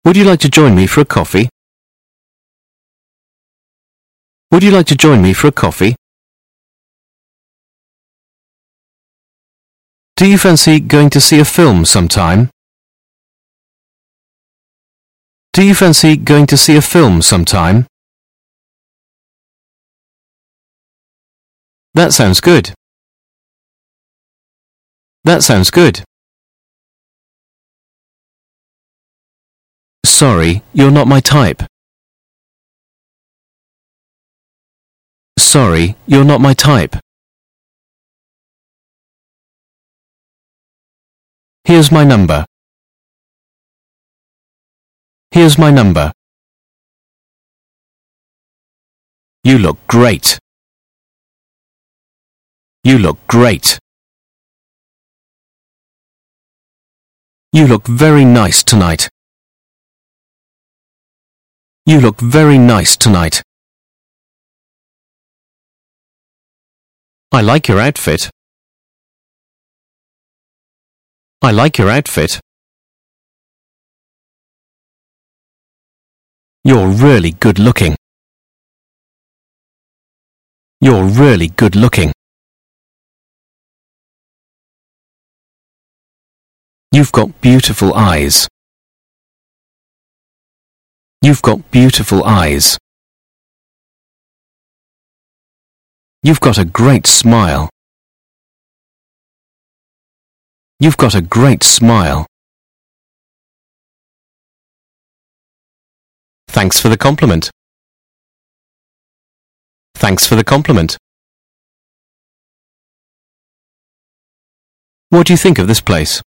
Would 0.05 0.15
you 0.15 0.23
like 0.23 0.39
to 0.39 0.49
join 0.49 0.73
me 0.73 0.87
for 0.87 1.01
a 1.01 1.05
coffee? 1.05 1.49
Would 4.55 4.63
you 4.63 4.71
like 4.71 4.85
to 4.85 4.95
join 4.95 5.21
me 5.21 5.33
for 5.33 5.47
a 5.47 5.51
coffee? 5.51 5.97
Do 10.15 10.25
you 10.25 10.37
fancy 10.37 10.79
going 10.79 11.09
to 11.09 11.19
see 11.19 11.41
a 11.41 11.43
film 11.43 11.83
sometime? 11.83 12.49
Do 15.51 15.61
you 15.61 15.75
fancy 15.75 16.15
going 16.15 16.45
to 16.45 16.55
see 16.55 16.77
a 16.77 16.81
film 16.81 17.21
sometime? 17.21 17.85
That 21.93 22.13
sounds 22.13 22.39
good. 22.39 22.73
That 25.25 25.43
sounds 25.43 25.69
good. 25.69 26.01
Sorry, 30.05 30.63
you're 30.73 30.91
not 30.91 31.09
my 31.09 31.19
type. 31.19 31.61
Sorry, 35.37 35.95
you're 36.07 36.25
not 36.25 36.41
my 36.41 36.53
type. 36.53 36.95
Here's 41.65 41.91
my 41.91 42.03
number. 42.03 42.45
Here's 45.31 45.57
my 45.57 45.71
number. 45.71 46.11
You 49.43 49.57
look 49.57 49.77
great. 49.87 50.39
You 52.83 52.97
look 52.97 53.17
great. 53.27 53.79
You 57.51 57.67
look 57.67 57.87
very 57.87 58.25
nice 58.25 58.63
tonight. 58.63 59.09
You 61.85 61.99
look 61.99 62.19
very 62.19 62.57
nice 62.57 62.95
tonight. 62.97 63.41
I 67.31 67.41
like 67.41 67.67
your 67.67 67.79
outfit. 67.79 68.29
I 71.41 71.51
like 71.51 71.77
your 71.77 71.89
outfit. 71.89 72.39
You're 76.63 76.87
really 76.87 77.31
good 77.31 77.59
looking. 77.59 77.95
You're 80.81 81.05
really 81.05 81.49
good 81.49 81.75
looking. 81.75 82.11
You've 86.91 87.11
got 87.11 87.41
beautiful 87.41 87.93
eyes. 87.93 88.47
You've 91.21 91.41
got 91.41 91.69
beautiful 91.71 92.23
eyes. 92.23 92.77
You've 96.25 96.39
got 96.39 96.57
a 96.57 96.65
great 96.65 97.05
smile. 97.05 97.69
You've 100.79 100.97
got 100.97 101.13
a 101.13 101.21
great 101.21 101.61
smile. 101.61 102.25
Thanks 106.47 106.81
for 106.81 106.89
the 106.89 106.97
compliment. 106.97 107.51
Thanks 109.93 110.25
for 110.25 110.33
the 110.33 110.43
compliment. 110.43 110.97
What 115.09 115.27
do 115.27 115.33
you 115.33 115.37
think 115.37 115.59
of 115.59 115.67
this 115.67 115.79
place? 115.79 116.23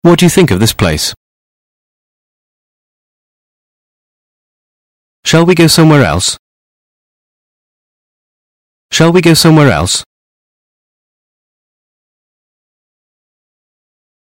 What 0.00 0.18
do 0.18 0.24
you 0.24 0.30
think 0.30 0.50
of 0.50 0.60
this 0.60 0.72
place? 0.72 1.12
Shall 5.26 5.44
we 5.44 5.54
go 5.54 5.66
somewhere 5.66 6.04
else? 6.04 6.38
Shall 8.94 9.10
we 9.10 9.20
go 9.20 9.34
somewhere 9.34 9.72
else? 9.72 10.04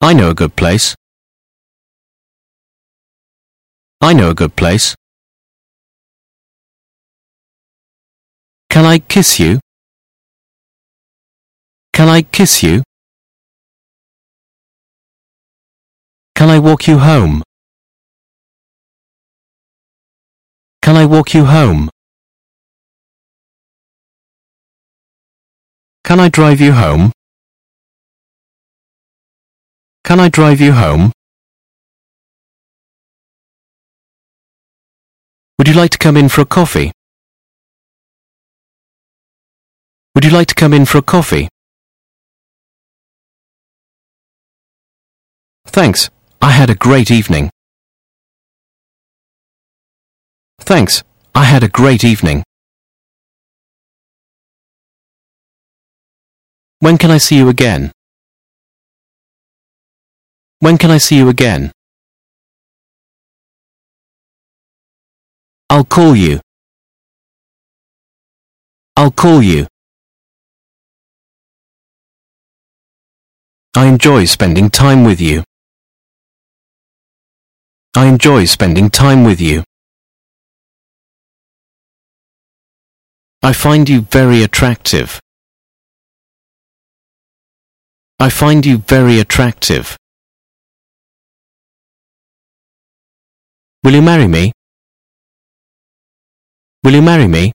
I 0.01 0.13
know 0.13 0.31
a 0.31 0.33
good 0.33 0.55
place. 0.55 0.95
I 4.01 4.13
know 4.13 4.31
a 4.31 4.33
good 4.33 4.55
place. 4.55 4.95
Can 8.71 8.85
I 8.85 8.97
kiss 8.97 9.39
you? 9.39 9.59
Can 11.93 12.07
I 12.07 12.23
kiss 12.23 12.63
you? 12.63 12.81
Can 16.33 16.49
I 16.49 16.57
walk 16.57 16.87
you 16.87 16.97
home? 16.97 17.43
Can 20.81 20.95
I 20.95 21.05
walk 21.05 21.35
you 21.35 21.45
home? 21.45 21.91
Can 26.07 26.21
I 26.21 26.29
drive 26.29 26.61
you 26.61 26.71
home? 26.71 27.11
Can 30.05 30.21
I 30.21 30.29
drive 30.29 30.61
you 30.61 30.71
home? 30.71 31.11
Would 35.57 35.67
you 35.67 35.73
like 35.73 35.91
to 35.91 35.97
come 35.97 36.15
in 36.15 36.29
for 36.29 36.39
a 36.39 36.45
coffee? 36.45 36.93
Would 40.15 40.23
you 40.23 40.31
like 40.31 40.47
to 40.47 40.55
come 40.55 40.71
in 40.71 40.85
for 40.85 40.99
a 40.99 41.01
coffee? 41.01 41.49
Thanks. 45.65 46.09
I 46.41 46.51
had 46.51 46.69
a 46.69 46.75
great 46.75 47.11
evening. 47.11 47.49
Thanks. 50.61 51.03
I 51.35 51.43
had 51.43 51.63
a 51.63 51.67
great 51.67 52.05
evening. 52.05 52.46
When 56.79 56.97
can 56.97 57.09
I 57.09 57.17
see 57.17 57.37
you 57.37 57.49
again? 57.49 57.91
When 60.59 60.77
can 60.77 60.91
I 60.91 60.99
see 60.99 61.17
you 61.17 61.29
again? 61.29 61.71
I'll 65.69 65.83
call 65.83 66.15
you. 66.15 66.39
I'll 68.95 69.11
call 69.11 69.41
you. 69.41 69.67
I 73.75 73.85
enjoy 73.87 74.25
spending 74.25 74.69
time 74.69 75.03
with 75.03 75.19
you. 75.21 75.43
I 77.95 78.05
enjoy 78.05 78.45
spending 78.45 78.89
time 78.89 79.23
with 79.23 79.41
you. 79.41 79.63
I 83.43 83.53
find 83.53 83.89
you 83.89 84.01
very 84.01 84.43
attractive. 84.43 85.19
I 88.19 88.29
find 88.29 88.65
you 88.65 88.79
very 88.79 89.19
attractive. 89.19 89.95
Will 93.83 93.93
you 93.93 94.01
marry 94.01 94.27
me? 94.27 94.51
Will 96.83 96.93
you 96.93 97.03
marry 97.03 97.27
me? 97.27 97.51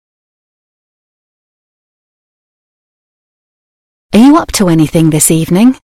Are 4.13 4.21
you 4.21 4.37
up 4.37 4.53
to 4.53 4.69
anything 4.69 5.11
this 5.11 5.33
evening? 5.33 5.77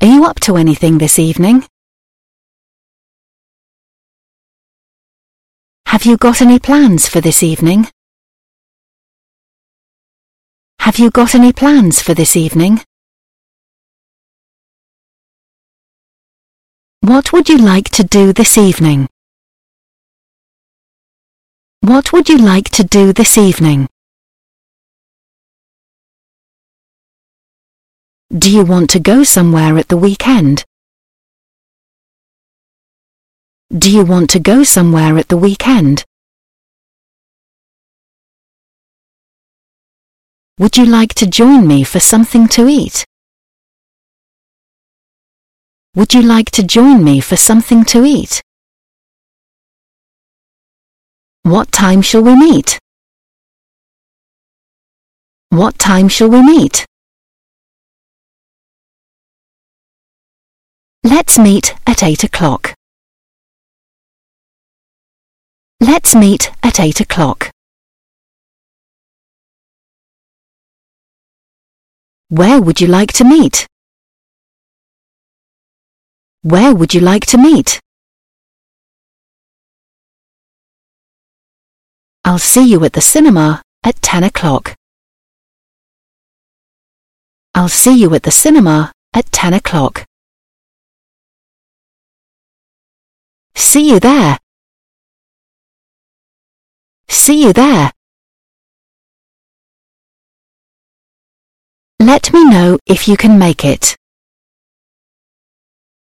Are 0.00 0.08
you 0.08 0.24
up 0.24 0.40
to 0.40 0.56
anything 0.56 0.98
this 0.98 1.20
evening? 1.20 1.64
Have 5.86 6.04
you 6.04 6.16
got 6.16 6.42
any 6.42 6.58
plans 6.58 7.06
for 7.06 7.20
this 7.20 7.44
evening? 7.44 7.86
Have 10.80 10.98
you 10.98 11.10
got 11.10 11.34
any 11.34 11.52
plans 11.52 12.00
for 12.00 12.14
this 12.14 12.34
evening? 12.36 12.80
What 17.02 17.34
would 17.34 17.50
you 17.50 17.58
like 17.58 17.90
to 17.90 18.02
do 18.02 18.32
this 18.32 18.56
evening? 18.56 19.06
What 21.82 22.14
would 22.14 22.30
you 22.30 22.38
like 22.38 22.70
to 22.70 22.82
do 22.82 23.12
this 23.12 23.36
evening? 23.36 23.88
Do 28.32 28.50
you 28.50 28.64
want 28.64 28.88
to 28.90 29.00
go 29.00 29.22
somewhere 29.22 29.76
at 29.76 29.88
the 29.88 29.98
weekend? 29.98 30.64
Do 33.70 33.92
you 33.92 34.04
want 34.06 34.30
to 34.30 34.40
go 34.40 34.64
somewhere 34.64 35.18
at 35.18 35.28
the 35.28 35.36
weekend? 35.36 36.04
Would 40.60 40.76
you 40.76 40.84
like 40.84 41.14
to 41.14 41.26
join 41.26 41.66
me 41.66 41.84
for 41.84 42.00
something 42.00 42.46
to 42.48 42.68
eat? 42.68 43.06
Would 45.94 46.12
you 46.12 46.20
like 46.20 46.50
to 46.50 46.62
join 46.62 47.02
me 47.02 47.20
for 47.20 47.38
something 47.38 47.82
to 47.86 48.04
eat? 48.04 48.42
What 51.44 51.72
time 51.72 52.02
shall 52.02 52.22
we 52.22 52.36
meet? 52.36 52.78
What 55.48 55.78
time 55.78 56.08
shall 56.08 56.28
we 56.28 56.42
meet? 56.42 56.84
Let's 61.02 61.38
meet 61.38 61.74
at 61.86 62.02
eight 62.02 62.22
o'clock. 62.22 62.74
Let's 65.80 66.14
meet 66.14 66.52
at 66.62 66.78
eight 66.78 67.00
o'clock. 67.00 67.50
Where 72.30 72.62
would 72.62 72.80
you 72.80 72.86
like 72.86 73.12
to 73.14 73.24
meet? 73.24 73.66
Where 76.42 76.72
would 76.72 76.94
you 76.94 77.00
like 77.00 77.26
to 77.26 77.38
meet? 77.38 77.80
I'll 82.24 82.38
see 82.38 82.70
you 82.70 82.84
at 82.84 82.92
the 82.92 83.00
cinema 83.00 83.62
at 83.82 84.00
ten 84.00 84.22
o'clock. 84.22 84.76
I'll 87.52 87.68
see 87.68 87.98
you 87.98 88.14
at 88.14 88.22
the 88.22 88.30
cinema 88.30 88.92
at 89.12 89.32
ten 89.32 89.52
o'clock. 89.52 90.06
See 93.56 93.90
you 93.90 93.98
there. 93.98 94.38
See 97.08 97.42
you 97.42 97.52
there. 97.52 97.90
Let 102.00 102.32
me 102.32 102.48
know 102.48 102.78
if 102.86 103.06
you 103.06 103.16
can 103.18 103.38
make 103.38 103.62
it. 103.62 103.94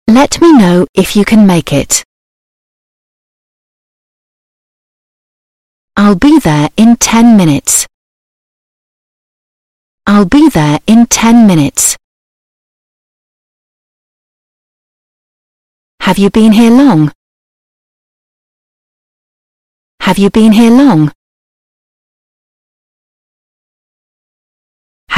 Let 0.07 0.41
me 0.41 0.57
know 0.57 0.87
if 0.95 1.17
you 1.17 1.25
can 1.25 1.45
make 1.45 1.73
it. 1.73 2.05
I'll 5.97 6.15
be 6.15 6.39
there 6.39 6.69
in 6.77 6.95
ten 6.99 7.37
minutes. 7.37 7.89
I'll 10.07 10.25
be 10.25 10.49
there 10.49 10.79
in 10.87 11.07
ten 11.07 11.49
minutes. 11.49 11.97
Have 15.99 16.17
you 16.17 16.31
been 16.31 16.53
here 16.53 16.71
long? 16.71 17.11
Have 19.99 20.17
you 20.17 20.31
been 20.31 20.53
here 20.53 20.71
long? 20.71 21.11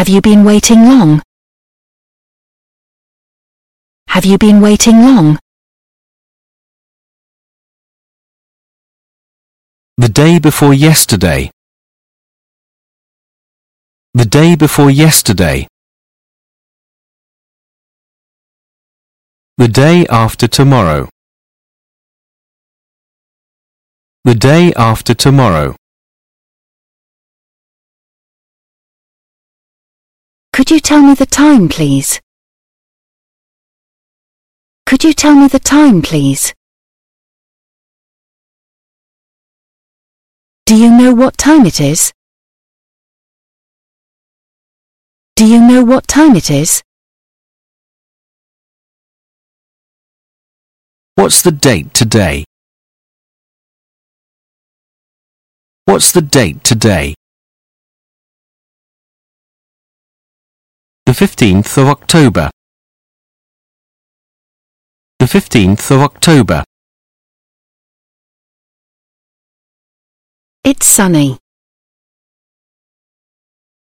Have 0.01 0.09
you 0.09 0.23
been 0.23 0.45
waiting 0.45 0.83
long? 0.85 1.21
Have 4.09 4.25
you 4.25 4.39
been 4.39 4.63
waiting 4.63 4.97
long? 5.01 5.39
The 9.99 10.09
day 10.09 10.39
before 10.39 10.73
yesterday. 10.73 11.51
The 14.15 14.25
day 14.25 14.57
before 14.57 14.91
yesterday. 14.91 15.67
The 19.59 19.69
day 19.69 20.07
after 20.09 20.49
tomorrow. 20.49 21.11
The 24.25 24.35
day 24.35 24.73
after 24.79 25.13
tomorrow. 25.13 25.77
Could 30.61 30.71
you 30.71 30.79
tell 30.79 31.01
me 31.01 31.15
the 31.15 31.25
time, 31.25 31.71
please? 31.71 32.21
Could 34.85 35.03
you 35.05 35.15
tell 35.15 35.35
me 35.35 35.49
the 35.49 35.59
time, 35.59 36.03
please? 36.03 36.53
Do 40.67 40.77
you 40.77 40.91
know 40.91 41.15
what 41.15 41.39
time 41.39 41.65
it 41.65 41.81
is? 41.81 42.13
Do 45.35 45.47
you 45.47 45.63
know 45.63 45.83
what 45.83 46.07
time 46.07 46.37
it 46.37 46.51
is? 46.51 46.83
What's 51.15 51.41
the 51.41 51.53
date 51.53 51.95
today? 51.95 52.45
What's 55.87 56.13
the 56.13 56.21
date 56.21 56.63
today? 56.65 57.15
the 61.11 61.27
15th 61.27 61.77
of 61.77 61.89
October. 61.89 62.49
The 65.19 65.25
15th 65.25 65.91
of 65.91 66.03
October. 66.03 66.63
It's 70.63 70.87
sunny. 70.87 71.37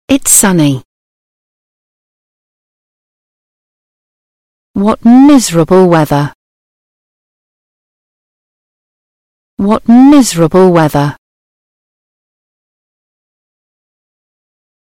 It's 0.09 0.31
sunny. 0.31 0.85
What 4.75 5.05
miserable 5.05 5.89
weather. 5.89 6.33
What 9.57 9.89
miserable 9.89 10.71
weather. 10.71 11.17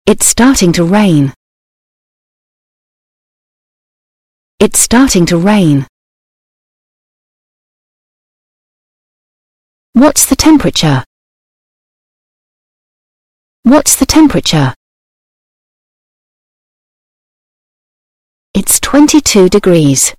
It's 0.06 0.26
starting 0.26 0.72
to 0.74 0.85
rain. 0.85 1.32
It's 4.64 4.79
starting 4.79 5.27
to 5.27 5.38
rain. 5.38 5.88
What's 9.94 10.25
the 10.27 10.37
temperature? 10.37 11.03
What's 13.64 13.96
the 13.96 14.07
temperature? 14.07 14.72
It's 18.55 18.79
22 18.79 19.48
degrees. 19.48 20.14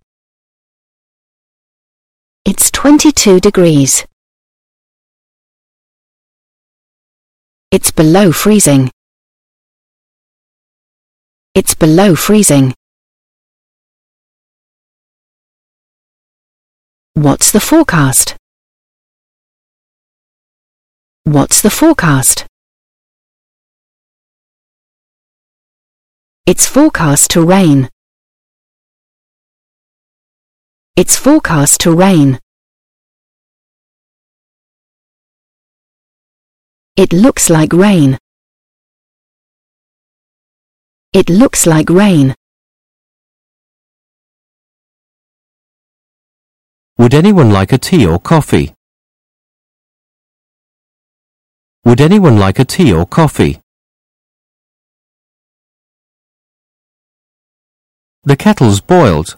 It's 2.44 2.70
22 2.70 3.40
degrees. 3.40 4.06
It's 7.72 7.92
below 7.92 8.34
freezing. 8.34 8.92
It's 11.56 11.76
below 11.76 12.16
freezing. 12.16 12.74
What's 17.16 17.52
the 17.52 17.60
forecast? 17.60 18.36
What's 21.26 21.62
the 21.62 21.70
forecast? 21.70 22.48
It's 26.48 26.66
forecast 26.66 27.30
to 27.32 27.46
rain. 27.46 27.88
It's 30.96 31.16
forecast 31.16 31.82
to 31.82 31.96
rain. 31.96 32.40
It 36.96 37.14
looks 37.14 37.48
like 37.52 37.74
rain. 37.74 38.18
It 41.14 41.30
looks 41.30 41.68
like 41.68 41.92
rain. 41.92 42.34
Would 47.04 47.14
anyone 47.14 47.50
like 47.50 47.74
a 47.74 47.78
tea 47.78 48.06
or 48.06 48.18
coffee? 48.18 48.74
Would 51.84 52.00
anyone 52.00 52.38
like 52.40 52.60
a 52.60 52.64
tea 52.64 52.94
or 52.94 53.06
coffee? 53.06 53.60
The 58.24 58.38
kettle's 58.38 58.80
boiled. 58.80 59.36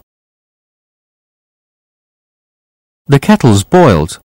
The 3.08 3.18
kettle's 3.18 3.64
boiled. 3.64 4.20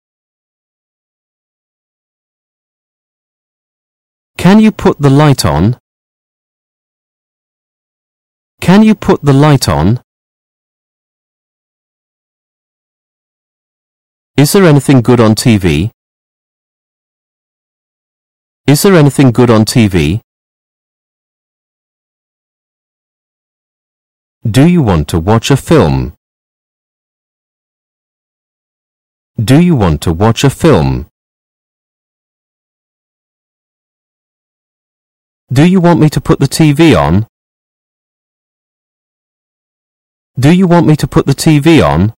Can 4.38 4.60
you 4.60 4.70
put 4.70 5.00
the 5.00 5.10
light 5.10 5.44
on? 5.44 5.80
Can 8.60 8.84
you 8.84 8.94
put 8.94 9.20
the 9.24 9.32
light 9.32 9.68
on? 9.68 10.00
Is 14.42 14.50
there 14.50 14.64
anything 14.64 15.02
good 15.02 15.20
on 15.20 15.36
TV? 15.36 15.92
Is 18.66 18.82
there 18.82 18.96
anything 18.96 19.30
good 19.30 19.50
on 19.50 19.64
TV? 19.64 20.20
Do 24.44 24.66
you 24.66 24.82
want 24.82 25.06
to 25.10 25.20
watch 25.20 25.52
a 25.52 25.56
film? 25.56 26.14
Do 29.50 29.60
you 29.60 29.76
want 29.76 30.00
to 30.06 30.12
watch 30.12 30.42
a 30.42 30.50
film? 30.50 31.06
Do 35.52 35.64
you 35.64 35.80
want 35.80 36.00
me 36.00 36.08
to 36.08 36.20
put 36.20 36.40
the 36.40 36.48
TV 36.48 36.98
on? 36.98 37.28
Do 40.36 40.50
you 40.50 40.66
want 40.66 40.88
me 40.88 40.96
to 40.96 41.06
put 41.06 41.26
the 41.26 41.38
TV 41.44 41.80
on? 41.80 42.12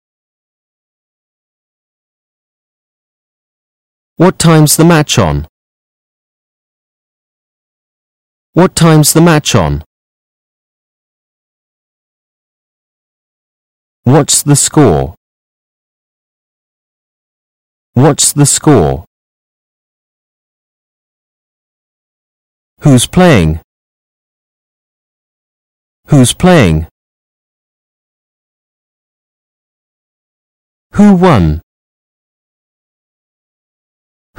What 4.16 4.38
time's 4.38 4.76
the 4.76 4.84
match 4.84 5.18
on? 5.18 5.48
What 8.52 8.76
time's 8.76 9.12
the 9.12 9.20
match 9.20 9.56
on? 9.56 9.82
What's 14.04 14.44
the 14.44 14.54
score? 14.54 15.16
What's 17.94 18.32
the 18.32 18.46
score? 18.46 19.04
Who's 22.82 23.08
playing? 23.08 23.60
Who's 26.06 26.32
playing? 26.34 26.86
Who 30.92 31.16
won? 31.16 31.63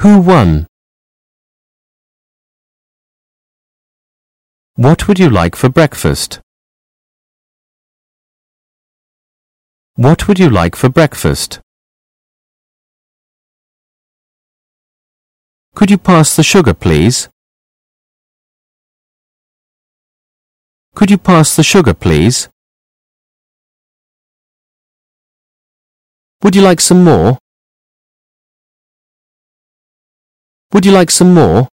Who 0.00 0.20
won? 0.20 0.66
What 4.74 5.08
would 5.08 5.18
you 5.18 5.30
like 5.30 5.56
for 5.56 5.70
breakfast? 5.70 6.40
What 9.94 10.28
would 10.28 10.38
you 10.38 10.50
like 10.50 10.76
for 10.76 10.90
breakfast? 10.90 11.60
Could 15.74 15.90
you 15.90 15.96
pass 15.96 16.36
the 16.36 16.42
sugar, 16.42 16.74
please? 16.74 17.30
Could 20.94 21.10
you 21.10 21.16
pass 21.16 21.56
the 21.56 21.62
sugar, 21.62 21.94
please? 21.94 22.50
Would 26.42 26.54
you 26.54 26.60
like 26.60 26.82
some 26.82 27.02
more? 27.02 27.38
Would 30.76 30.84
you 30.84 30.92
like 30.92 31.10
some 31.10 31.32
more? 31.32 31.68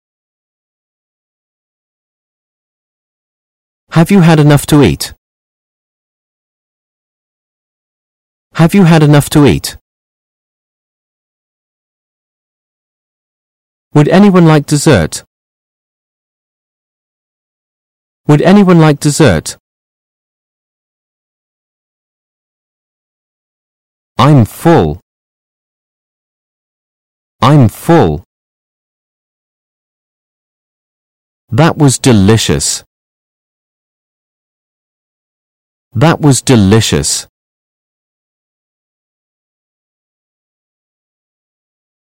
Have 3.90 4.10
you 4.10 4.22
had 4.22 4.40
enough 4.40 4.66
to 4.66 4.82
eat? 4.82 5.14
Have 8.54 8.74
you 8.74 8.82
had 8.82 9.04
enough 9.04 9.30
to 9.30 9.46
eat? 9.46 9.76
Would 13.94 14.08
anyone 14.08 14.46
like 14.46 14.66
dessert? 14.66 15.22
Would 18.26 18.42
anyone 18.42 18.80
like 18.80 18.98
dessert? 18.98 19.56
I'm 24.18 24.44
full. 24.44 24.98
I'm 27.40 27.68
full. 27.68 28.27
That 31.50 31.78
was 31.78 31.98
delicious. 31.98 32.84
That 35.94 36.20
was 36.20 36.42
delicious. 36.42 37.26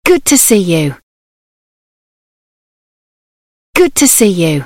Good 0.07 0.24
to 0.24 0.39
see 0.39 0.57
you. 0.57 0.97
Good 3.74 3.95
to 3.97 4.09
see 4.09 4.28
you. 4.28 4.64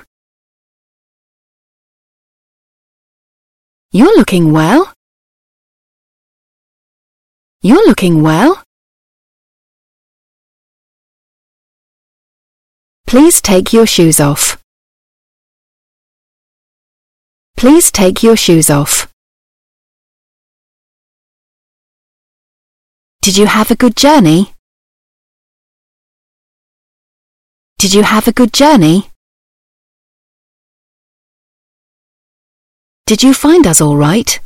You're 3.91 4.16
looking 4.16 4.53
well. 4.53 4.93
You're 7.61 7.85
looking 7.89 8.23
well. 8.23 8.62
Please 13.09 13.43
take 13.43 13.73
your 13.73 13.87
shoes 13.87 14.21
off. 14.21 14.60
Please 17.61 17.93
take 17.93 18.23
your 18.23 18.39
shoes 18.39 18.71
off. 18.71 19.07
Did 23.21 23.37
you 23.37 23.45
have 23.45 23.71
a 23.71 23.75
good 23.75 23.97
journey? 23.97 24.55
Did 27.79 27.93
you 27.93 28.03
have 28.03 28.27
a 28.27 28.33
good 28.33 28.55
journey? 28.55 29.11
Did 33.05 33.23
you 33.23 33.35
find 33.35 33.67
us 33.67 33.83
all 33.83 33.99
right? 33.99 34.41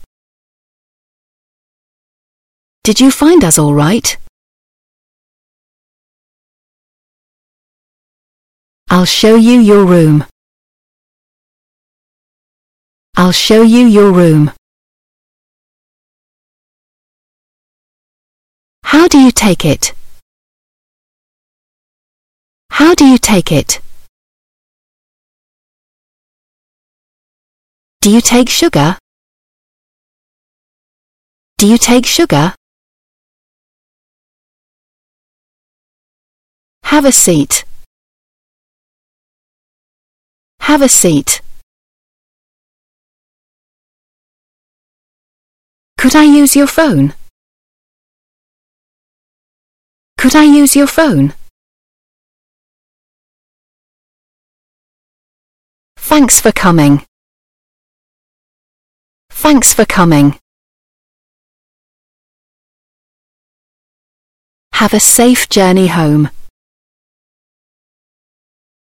Did 2.82 2.98
you 2.98 3.12
find 3.12 3.44
us 3.44 3.60
all 3.60 3.74
right? 3.74 4.16
I'll 8.90 9.04
show 9.04 9.36
you 9.36 9.60
your 9.60 9.84
room. 9.84 10.24
I'll 13.16 13.30
show 13.30 13.62
you 13.62 13.86
your 13.86 14.10
room. 14.12 14.50
How 18.82 19.06
do 19.06 19.18
you 19.18 19.30
take 19.30 19.64
it? 19.64 19.92
How 22.70 22.94
do 22.94 23.04
you 23.06 23.18
take 23.18 23.52
it? 23.52 23.80
Do 28.00 28.10
you 28.10 28.20
take 28.20 28.48
sugar? 28.48 28.98
Do 31.58 31.68
you 31.68 31.78
take 31.78 32.06
sugar? 32.06 32.54
Have 36.82 37.04
a 37.04 37.12
seat. 37.12 37.64
Have 40.60 40.82
a 40.82 40.88
seat. 40.88 41.40
Could 46.04 46.16
I 46.16 46.24
use 46.24 46.54
your 46.54 46.66
phone? 46.66 47.14
Could 50.18 50.36
I 50.36 50.44
use 50.44 50.76
your 50.76 50.86
phone? 50.86 51.32
Thanks 55.96 56.38
for 56.38 56.52
coming. 56.52 57.06
Thanks 59.30 59.72
for 59.72 59.86
coming. 59.86 60.38
Have 64.74 64.92
a 64.92 65.00
safe 65.00 65.48
journey 65.48 65.86
home. 65.86 66.28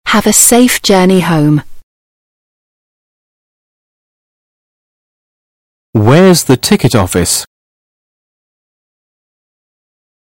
Have 0.06 0.28
a 0.28 0.34
safe 0.34 0.84
journey 0.84 1.22
home. 1.22 1.64
Where's 5.98 6.44
the 6.44 6.58
ticket 6.58 6.94
office? 6.94 7.44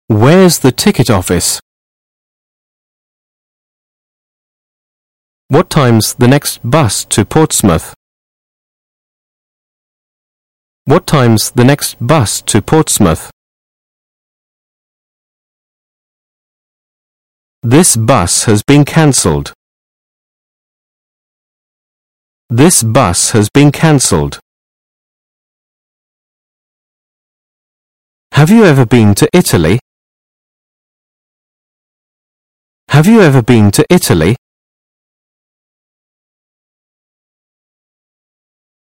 Where's 0.06 0.58
the 0.58 0.70
ticket 0.70 1.08
office? 1.08 1.60
What 5.48 5.70
time's 5.70 6.12
the 6.12 6.28
next 6.28 6.60
bus 6.62 7.06
to 7.06 7.24
Portsmouth? 7.24 7.94
What 10.84 11.06
time's 11.06 11.52
the 11.52 11.64
next 11.64 11.96
bus 12.06 12.42
to 12.42 12.60
Portsmouth? 12.60 13.30
This 17.62 17.96
bus 17.96 18.44
has 18.44 18.62
been 18.62 18.84
cancelled. 18.84 19.54
This 22.50 22.82
bus 22.82 23.30
has 23.30 23.48
been 23.48 23.72
cancelled. 23.72 24.41
Have 28.32 28.48
you 28.48 28.64
ever 28.64 28.86
been 28.86 29.14
to 29.16 29.28
Italy? 29.34 29.78
Have 32.88 33.06
you 33.06 33.20
ever 33.20 33.42
been 33.42 33.70
to 33.72 33.84
Italy? 33.90 34.36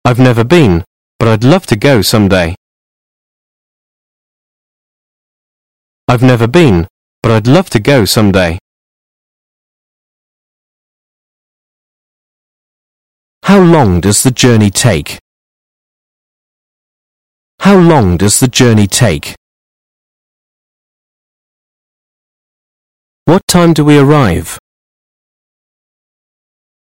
I've 0.03 0.17
never 0.17 0.43
been, 0.43 0.83
but 1.19 1.27
I'd 1.27 1.43
love 1.43 1.67
to 1.67 1.75
go 1.75 2.01
someday. 2.01 2.55
I've 6.07 6.23
never 6.23 6.47
been, 6.47 6.87
but 7.21 7.31
I'd 7.31 7.47
love 7.47 7.69
to 7.69 7.79
go 7.79 8.05
someday. 8.05 8.57
How 13.43 13.59
long 13.59 14.01
does 14.01 14.23
the 14.23 14.31
journey 14.31 14.71
take? 14.71 15.19
How 17.59 17.77
long 17.77 18.17
does 18.17 18.39
the 18.39 18.47
journey 18.47 18.87
take? 18.87 19.35
What 23.25 23.41
time 23.47 23.73
do 23.73 23.83
we 23.83 23.97
arrive? 23.97 24.57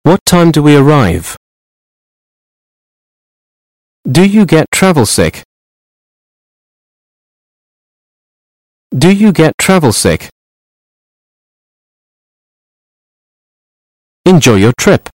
What 0.04 0.20
time 0.26 0.52
do 0.52 0.62
we 0.62 0.76
arrive? 0.76 1.36
Do 4.10 4.24
you 4.24 4.46
get 4.46 4.68
travel 4.72 5.08
sick? 5.08 5.42
Do 8.96 9.12
you 9.12 9.32
get 9.32 9.54
travel 9.58 9.92
sick? 9.92 10.30
Enjoy 14.26 14.56
your 14.56 14.74
trip. 14.80 15.10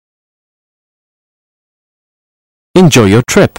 Enjoy 2.75 3.05
your 3.05 3.23
trip. 3.29 3.59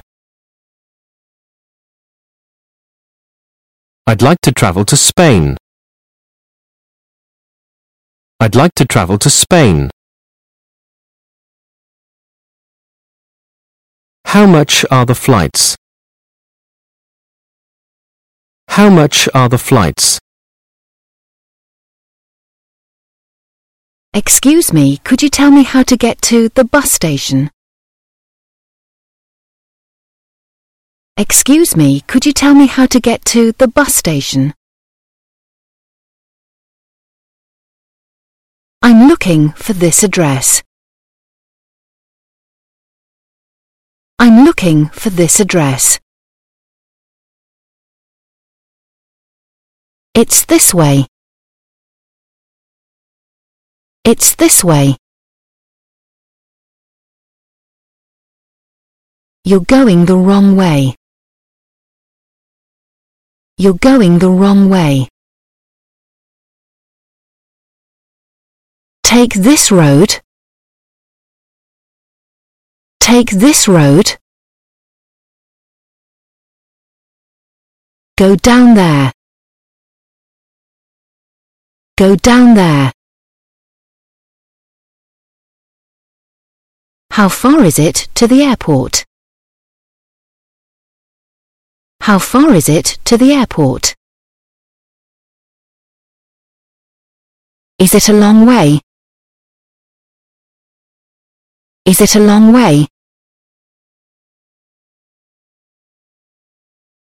I'd 4.09 4.23
like 4.23 4.41
to 4.41 4.51
travel 4.51 4.85
to 4.85 4.97
Spain. 4.97 5.55
I'd 8.39 8.55
like 8.55 8.73
to 8.77 8.85
travel 8.85 9.19
to 9.19 9.29
Spain. 9.29 9.91
How 14.25 14.47
much 14.47 14.83
are 14.89 15.05
the 15.05 15.13
flights? 15.13 15.75
How 18.69 18.89
much 18.89 19.29
are 19.35 19.47
the 19.47 19.59
flights? 19.59 20.17
Excuse 24.15 24.73
me, 24.73 24.97
could 25.03 25.21
you 25.21 25.29
tell 25.29 25.51
me 25.51 25.61
how 25.61 25.83
to 25.83 25.95
get 25.95 26.19
to 26.23 26.49
the 26.55 26.63
bus 26.63 26.91
station? 26.91 27.51
Excuse 31.19 31.75
me, 31.75 31.99
could 32.07 32.25
you 32.25 32.31
tell 32.31 32.53
me 32.55 32.65
how 32.65 32.85
to 32.85 32.97
get 33.01 33.25
to 33.25 33.51
the 33.57 33.67
bus 33.67 33.93
station? 33.93 34.53
I'm 38.81 39.09
looking 39.09 39.49
for 39.49 39.73
this 39.73 40.01
address. 40.01 40.63
I'm 44.17 44.45
looking 44.45 44.85
for 44.87 45.09
this 45.09 45.41
address. 45.41 45.99
It's 50.15 50.45
this 50.45 50.73
way. 50.73 51.05
It's 54.05 54.35
this 54.35 54.63
way. 54.63 54.95
You're 59.43 59.67
going 59.67 60.05
the 60.05 60.15
wrong 60.15 60.55
way. 60.55 60.95
You're 63.61 63.73
going 63.73 64.19
the 64.19 64.29
wrong 64.29 64.69
way. 64.69 65.09
Take 69.03 69.33
this 69.33 69.69
road. 69.69 70.21
Take 73.01 73.31
this 73.31 73.67
road. 73.67 74.15
Go 78.17 78.37
down 78.37 78.75
there. 78.75 79.11
Go 81.97 82.15
down 82.15 82.53
there. 82.53 82.93
How 87.11 87.27
far 87.27 87.65
is 87.65 87.77
it 87.77 88.07
to 88.15 88.25
the 88.25 88.41
airport? 88.41 89.03
How 92.01 92.17
far 92.17 92.53
is 92.53 92.69
it 92.69 92.97
to 93.05 93.17
the 93.17 93.33
airport? 93.33 93.95
Is 97.77 97.93
it 97.93 98.09
a 98.09 98.13
long 98.13 98.45
way? 98.45 98.81
Is 101.85 102.01
it 102.01 102.15
a 102.15 102.19
long 102.19 102.51
way? 102.51 102.87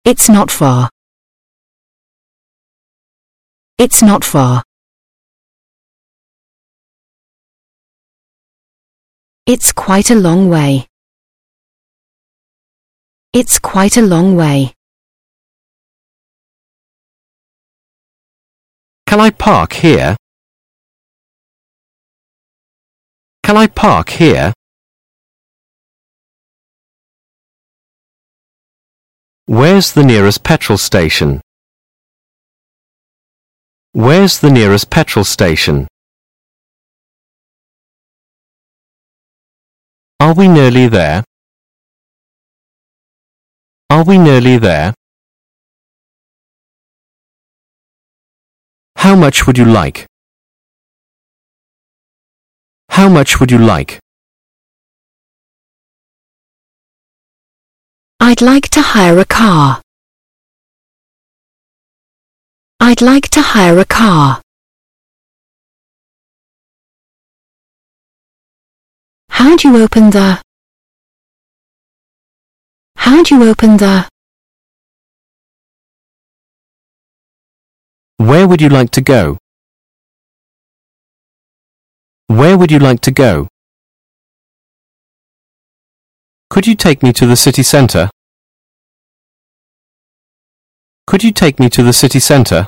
It's 0.04 0.28
not 0.28 0.50
far. 0.50 0.88
It's 3.78 4.02
not 4.02 4.24
far. 4.24 4.62
It's 9.46 9.72
quite 9.72 10.10
a 10.10 10.14
long 10.14 10.48
way. 10.48 10.86
It's 13.32 13.58
quite 13.58 13.96
a 13.96 14.02
long 14.02 14.36
way. 14.36 14.77
Can 19.08 19.20
I 19.20 19.30
park 19.30 19.72
here? 19.72 20.18
Can 23.42 23.56
I 23.56 23.66
park 23.66 24.10
here? 24.10 24.52
Where's 29.46 29.94
the 29.94 30.04
nearest 30.04 30.44
petrol 30.44 30.76
station? 30.76 31.40
Where's 33.92 34.40
the 34.40 34.50
nearest 34.50 34.90
petrol 34.90 35.24
station? 35.24 35.88
Are 40.20 40.34
we 40.34 40.48
nearly 40.48 40.86
there? 40.86 41.24
Are 43.88 44.04
we 44.04 44.18
nearly 44.18 44.58
there? 44.58 44.92
How 49.08 49.16
much 49.16 49.46
would 49.46 49.56
you 49.56 49.64
like? 49.64 50.04
How 52.90 53.08
much 53.08 53.40
would 53.40 53.50
you 53.50 53.56
like? 53.56 53.98
I'd 58.20 58.42
like 58.42 58.68
to 58.76 58.82
hire 58.82 59.18
a 59.18 59.24
car. 59.24 59.80
I'd 62.80 63.00
like 63.00 63.30
to 63.30 63.40
hire 63.40 63.78
a 63.78 63.86
car. 63.86 64.42
How 69.30 69.56
do 69.56 69.68
you 69.68 69.82
open 69.84 70.10
the... 70.10 70.42
How 72.96 73.22
do 73.22 73.36
you 73.36 73.48
open 73.48 73.78
the... 73.78 74.06
Where 78.18 78.48
would 78.48 78.60
you 78.60 78.68
like 78.68 78.90
to 78.90 79.00
go? 79.00 79.38
Where 82.26 82.58
would 82.58 82.70
you 82.70 82.80
like 82.80 83.00
to 83.02 83.12
go? 83.12 83.48
Could 86.50 86.66
you 86.66 86.74
take 86.74 87.02
me 87.02 87.12
to 87.12 87.26
the 87.26 87.36
city 87.36 87.62
centre? 87.62 88.10
Could 91.06 91.22
you 91.22 91.32
take 91.32 91.60
me 91.60 91.70
to 91.70 91.82
the 91.82 91.92
city 91.92 92.18
centre? 92.18 92.66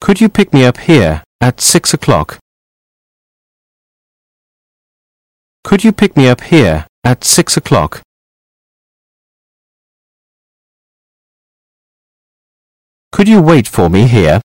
Could 0.00 0.20
you 0.20 0.28
pick 0.28 0.52
me 0.52 0.64
up 0.64 0.78
here 0.78 1.22
at 1.40 1.60
six 1.60 1.94
o'clock? 1.94 2.38
Could 5.64 5.82
you 5.82 5.92
pick 5.92 6.16
me 6.16 6.28
up 6.28 6.42
here 6.42 6.86
at 7.04 7.24
six 7.24 7.56
o'clock? 7.56 8.02
Could 13.12 13.28
you 13.28 13.42
wait 13.42 13.68
for 13.68 13.90
me 13.90 14.06
here? 14.06 14.40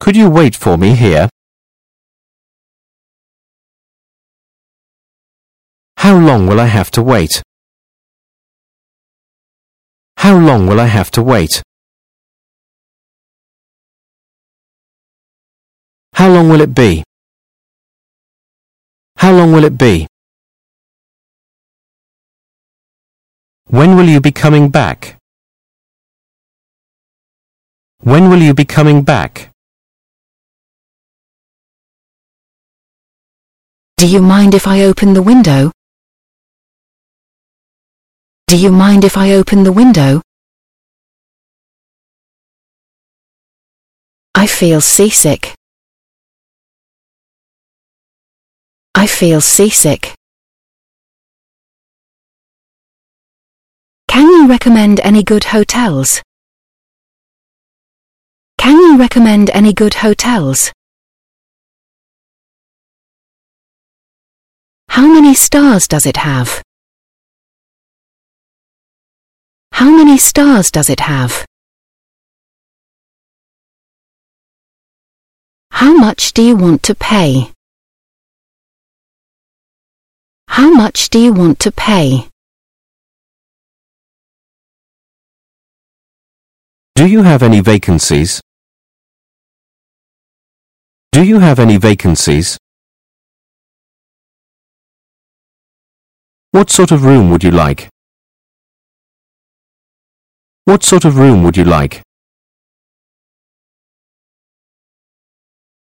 Could 0.00 0.16
you 0.16 0.28
wait 0.28 0.56
for 0.56 0.76
me 0.76 0.96
here? 0.96 1.28
How 5.98 6.18
long 6.18 6.48
will 6.48 6.58
I 6.58 6.66
have 6.66 6.90
to 6.92 7.02
wait? 7.02 7.40
How 10.16 10.36
long 10.36 10.66
will 10.66 10.80
I 10.80 10.86
have 10.86 11.12
to 11.12 11.22
wait? 11.22 11.62
How 16.14 16.28
long 16.28 16.48
will 16.48 16.62
it 16.62 16.74
be? 16.74 17.04
How 19.18 19.32
long 19.32 19.52
will 19.52 19.64
it 19.64 19.78
be? 19.78 20.08
When 23.66 23.96
will 23.96 24.08
you 24.08 24.20
be 24.20 24.32
coming 24.32 24.68
back? 24.68 25.19
When 28.02 28.30
will 28.30 28.40
you 28.40 28.54
be 28.54 28.64
coming 28.64 29.02
back? 29.02 29.50
Do 33.98 34.08
you 34.08 34.22
mind 34.22 34.54
if 34.54 34.66
I 34.66 34.84
open 34.84 35.12
the 35.12 35.20
window? 35.20 35.70
Do 38.46 38.56
you 38.56 38.72
mind 38.72 39.04
if 39.04 39.18
I 39.18 39.32
open 39.32 39.64
the 39.64 39.72
window? 39.72 40.22
I 44.34 44.46
feel 44.46 44.80
seasick. 44.80 45.54
I 48.94 49.06
feel 49.06 49.42
seasick. 49.42 50.14
Can 54.08 54.26
you 54.26 54.48
recommend 54.48 55.00
any 55.00 55.22
good 55.22 55.44
hotels? 55.44 56.22
Can 58.60 58.76
you 58.76 58.98
recommend 58.98 59.48
any 59.54 59.72
good 59.72 59.94
hotels? 59.94 60.70
How 64.90 65.06
many 65.06 65.34
stars 65.34 65.88
does 65.88 66.04
it 66.04 66.18
have? 66.18 66.62
How 69.72 69.88
many 69.90 70.18
stars 70.18 70.70
does 70.70 70.90
it 70.90 71.00
have? 71.00 71.46
How 75.70 75.96
much 75.96 76.34
do 76.34 76.42
you 76.42 76.54
want 76.54 76.82
to 76.82 76.94
pay? 76.94 77.52
How 80.48 80.70
much 80.70 81.08
do 81.08 81.18
you 81.18 81.32
want 81.32 81.60
to 81.60 81.72
pay? 81.72 82.28
Do 86.94 87.06
you 87.06 87.22
have 87.22 87.42
any 87.42 87.60
vacancies? 87.60 88.42
Do 91.12 91.24
you 91.24 91.40
have 91.40 91.58
any 91.58 91.76
vacancies? 91.76 92.56
What 96.52 96.70
sort 96.70 96.92
of 96.92 97.04
room 97.04 97.30
would 97.30 97.42
you 97.42 97.50
like? 97.50 97.88
What 100.66 100.84
sort 100.84 101.04
of 101.04 101.18
room 101.18 101.42
would 101.42 101.56
you 101.56 101.64
like? 101.64 102.00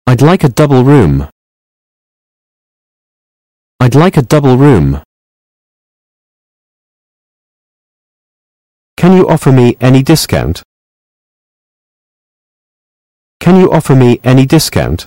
I'd 0.07 0.23
like 0.23 0.43
a 0.43 0.49
double 0.49 0.83
room. 0.83 1.29
I'd 3.79 3.93
like 3.93 4.17
a 4.17 4.23
double 4.23 4.57
room. 4.57 5.03
Can 8.97 9.15
you 9.15 9.29
offer 9.29 9.51
me 9.51 9.77
any 9.79 10.01
discount? 10.01 10.63
Can 13.39 13.57
you 13.57 13.71
offer 13.71 13.95
me 13.95 14.19
any 14.23 14.47
discount? 14.47 15.05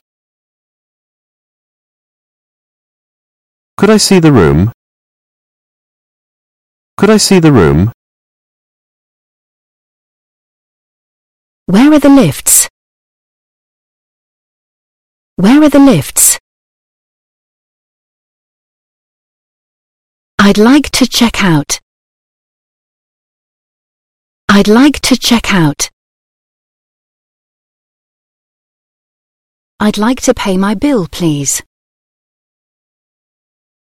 Could 3.82 3.90
I 3.90 3.96
see 3.96 4.20
the 4.20 4.30
room? 4.30 4.70
Could 6.96 7.10
I 7.10 7.16
see 7.16 7.40
the 7.40 7.50
room? 7.50 7.90
Where 11.66 11.92
are 11.92 11.98
the 11.98 12.08
lifts? 12.08 12.68
Where 15.34 15.60
are 15.64 15.68
the 15.68 15.80
lifts? 15.80 16.38
I'd 20.38 20.58
like 20.58 20.88
to 20.92 21.04
check 21.04 21.42
out. 21.42 21.80
I'd 24.48 24.68
like 24.68 25.00
to 25.00 25.16
check 25.16 25.52
out. 25.52 25.90
I'd 29.80 29.98
like 29.98 30.20
to 30.20 30.34
pay 30.34 30.56
my 30.56 30.74
bill, 30.74 31.08
please. 31.08 31.64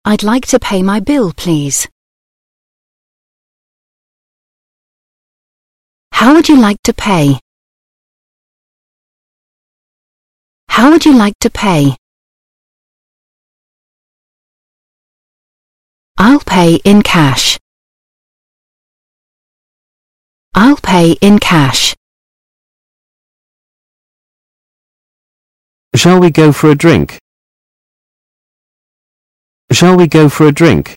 I'd 0.06 0.22
like 0.22 0.46
to 0.48 0.58
pay 0.58 0.82
my 0.82 1.00
bill, 1.00 1.32
please. 1.32 1.88
How 6.12 6.34
would 6.34 6.46
you 6.46 6.60
like 6.60 6.76
to 6.82 6.92
pay? 6.92 7.40
How 10.68 10.90
would 10.90 11.06
you 11.06 11.16
like 11.16 11.38
to 11.40 11.48
pay? 11.48 11.96
I'll 16.18 16.40
pay 16.40 16.74
in 16.84 17.00
cash. 17.00 17.58
I'll 20.54 20.76
pay 20.76 21.12
in 21.22 21.38
cash. 21.38 21.96
Shall 25.94 26.20
we 26.20 26.30
go 26.30 26.52
for 26.52 26.70
a 26.70 26.74
drink? 26.74 27.18
Shall 29.74 29.96
we 29.96 30.06
go 30.06 30.28
for 30.28 30.46
a 30.46 30.52
drink? 30.52 30.94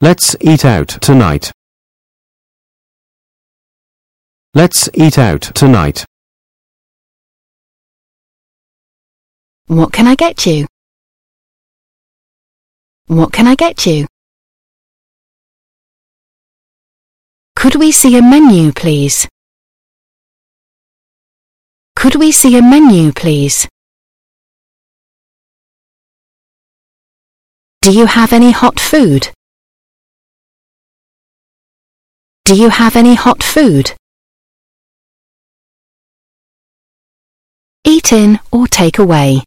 Let's 0.00 0.34
eat 0.40 0.64
out 0.64 0.88
tonight. 0.88 1.52
Let's 4.54 4.90
eat 4.94 5.16
out 5.16 5.42
tonight. 5.42 6.04
What 9.68 9.92
can 9.92 10.08
I 10.08 10.16
get 10.16 10.44
you? 10.44 10.66
What 13.06 13.32
can 13.32 13.46
I 13.46 13.54
get 13.54 13.86
you? 13.86 14.08
Could 17.54 17.76
we 17.76 17.92
see 17.92 18.18
a 18.18 18.22
menu, 18.22 18.72
please? 18.72 19.28
Could 21.94 22.16
we 22.16 22.32
see 22.32 22.58
a 22.58 22.62
menu, 22.62 23.12
please? 23.12 23.68
Do 27.82 27.92
you 27.92 28.06
have 28.06 28.32
any 28.32 28.50
hot 28.50 28.78
food? 28.80 29.28
Do 32.44 32.56
you 32.56 32.70
have 32.70 32.96
any 32.96 33.14
hot 33.14 33.42
food? 33.42 33.92
Eat 37.84 38.12
in 38.12 38.40
or 38.50 38.66
take 38.66 38.98
away. 38.98 39.42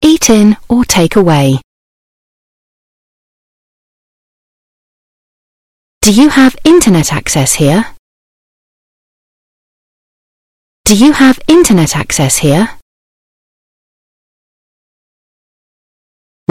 Eat 0.00 0.30
in 0.30 0.56
or 0.68 0.84
take 0.84 1.16
away? 1.16 1.60
Do 6.00 6.12
you 6.12 6.30
have 6.30 6.56
internet 6.64 7.12
access 7.12 7.54
here? 7.54 7.94
Do 10.84 10.96
you 10.96 11.12
have 11.12 11.38
internet 11.46 11.96
access 11.96 12.38
here? 12.38 12.70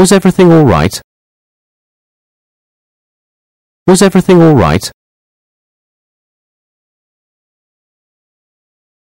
Was 0.02 0.12
everything 0.12 0.52
all 0.52 0.66
right? 0.66 1.00
Was 3.86 4.02
everything 4.02 4.42
all 4.42 4.56
right? 4.56 4.84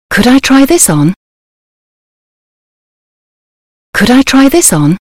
Could 0.10 0.28
I 0.28 0.40
try 0.40 0.66
this 0.66 0.90
on? 0.90 1.14
Could 3.94 4.12
I 4.12 4.22
try 4.24 4.50
this 4.50 4.74
on? 4.74 4.98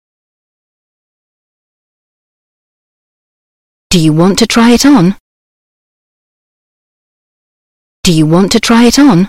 Do 3.90 3.98
you 3.98 4.12
want 4.12 4.38
to 4.38 4.46
try 4.46 4.70
it 4.70 4.86
on? 4.86 5.16
Do 8.04 8.12
you 8.12 8.26
want 8.26 8.52
to 8.52 8.60
try 8.60 8.84
it 8.84 8.96
on? 8.96 9.28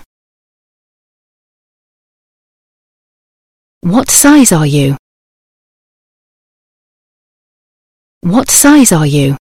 What 3.80 4.12
size 4.12 4.52
are 4.52 4.64
you? 4.64 4.96
What 8.24 8.50
size 8.50 8.92
are 8.92 9.04
you? 9.04 9.36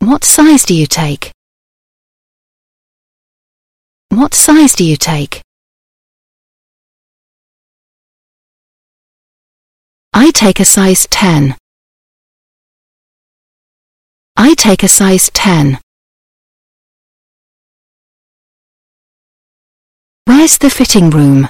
What 0.00 0.24
size 0.24 0.64
do 0.64 0.74
you 0.74 0.86
take? 0.86 1.30
What 4.08 4.34
size 4.34 4.74
do 4.74 4.82
you 4.82 4.96
take? 4.96 5.42
I 10.12 10.32
take 10.32 10.58
a 10.58 10.64
size 10.64 11.06
10. 11.08 11.54
I 14.36 14.54
take 14.54 14.82
a 14.82 14.88
size 14.88 15.30
10. 15.32 15.78
Where's 20.24 20.58
the 20.58 20.68
fitting 20.68 21.10
room? 21.10 21.48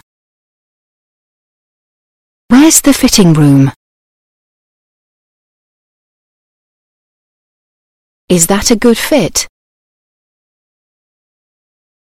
Where's 2.51 2.81
the 2.81 2.93
fitting 2.93 3.33
room? 3.33 3.71
Is 8.29 8.49
that 8.49 8.73
a 8.73 8.77
good 8.77 8.99
fit? 8.99 9.47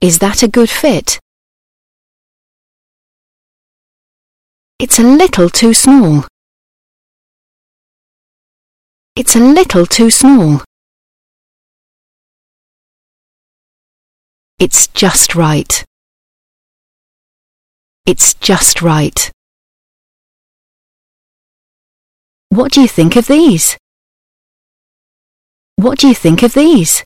Is 0.00 0.20
that 0.20 0.42
a 0.42 0.48
good 0.48 0.70
fit? 0.70 1.18
It's 4.78 4.98
a 4.98 5.02
little 5.02 5.50
too 5.50 5.74
small. 5.74 6.24
It's 9.14 9.36
a 9.36 9.38
little 9.38 9.84
too 9.84 10.10
small. 10.10 10.62
It's 14.58 14.86
just 14.86 15.34
right. 15.34 15.84
It's 18.06 18.32
just 18.32 18.80
right. 18.80 19.30
What 22.52 22.70
do 22.70 22.82
you 22.82 22.88
think 22.88 23.16
of 23.16 23.28
these? 23.28 23.78
What 25.76 25.98
do 25.98 26.06
you 26.06 26.14
think 26.14 26.42
of 26.42 26.52
these? 26.52 27.02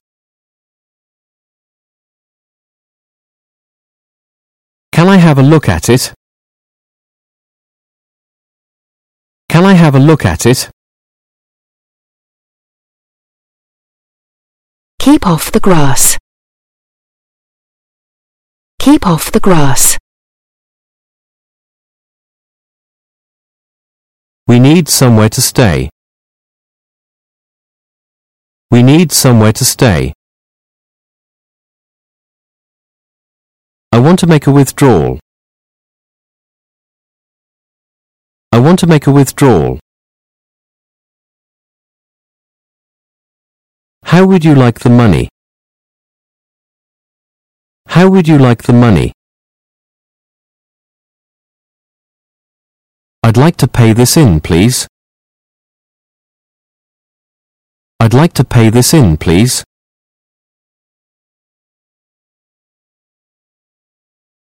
Can 4.90 5.06
I 5.06 5.18
have 5.18 5.38
a 5.38 5.44
look 5.44 5.68
at 5.68 5.88
it? 5.88 6.12
Can 9.48 9.64
I 9.64 9.74
have 9.74 9.94
a 9.94 10.00
look 10.00 10.24
at 10.24 10.46
it? 10.46 10.68
Keep 14.98 15.28
off 15.28 15.52
the 15.52 15.60
grass. 15.60 16.18
Keep 18.80 19.06
off 19.06 19.30
the 19.30 19.38
grass. 19.38 19.96
We 24.48 24.60
need 24.60 24.88
somewhere 24.88 25.28
to 25.30 25.40
stay. 25.42 25.90
We 28.70 28.84
need 28.84 29.10
somewhere 29.10 29.52
to 29.52 29.64
stay. 29.64 30.12
I 33.90 33.98
want 33.98 34.20
to 34.20 34.28
make 34.28 34.46
a 34.46 34.52
withdrawal. 34.52 35.18
I 38.52 38.60
want 38.60 38.78
to 38.80 38.86
make 38.86 39.08
a 39.08 39.10
withdrawal. 39.10 39.80
How 44.04 44.26
would 44.26 44.44
you 44.44 44.54
like 44.54 44.78
the 44.78 44.90
money? 44.90 45.28
How 47.88 48.08
would 48.08 48.28
you 48.28 48.38
like 48.38 48.62
the 48.62 48.72
money? 48.72 49.15
I'd 53.36 53.40
like 53.48 53.56
to 53.58 53.68
pay 53.68 53.92
this 53.92 54.16
in, 54.16 54.40
please. 54.40 54.88
I'd 58.00 58.14
like 58.14 58.32
to 58.32 58.44
pay 58.44 58.70
this 58.70 58.94
in, 58.94 59.18
please. 59.18 59.62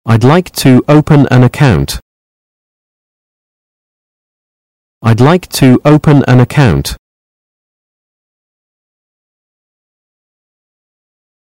I'd 0.07 0.25
like 0.25 0.53
to 0.65 0.83
open 0.89 1.27
an 1.31 1.43
account. 1.45 2.01
I'd 5.03 5.21
like 5.21 5.51
to 5.61 5.83
open 5.85 6.25
an 6.27 6.41
account. 6.41 6.97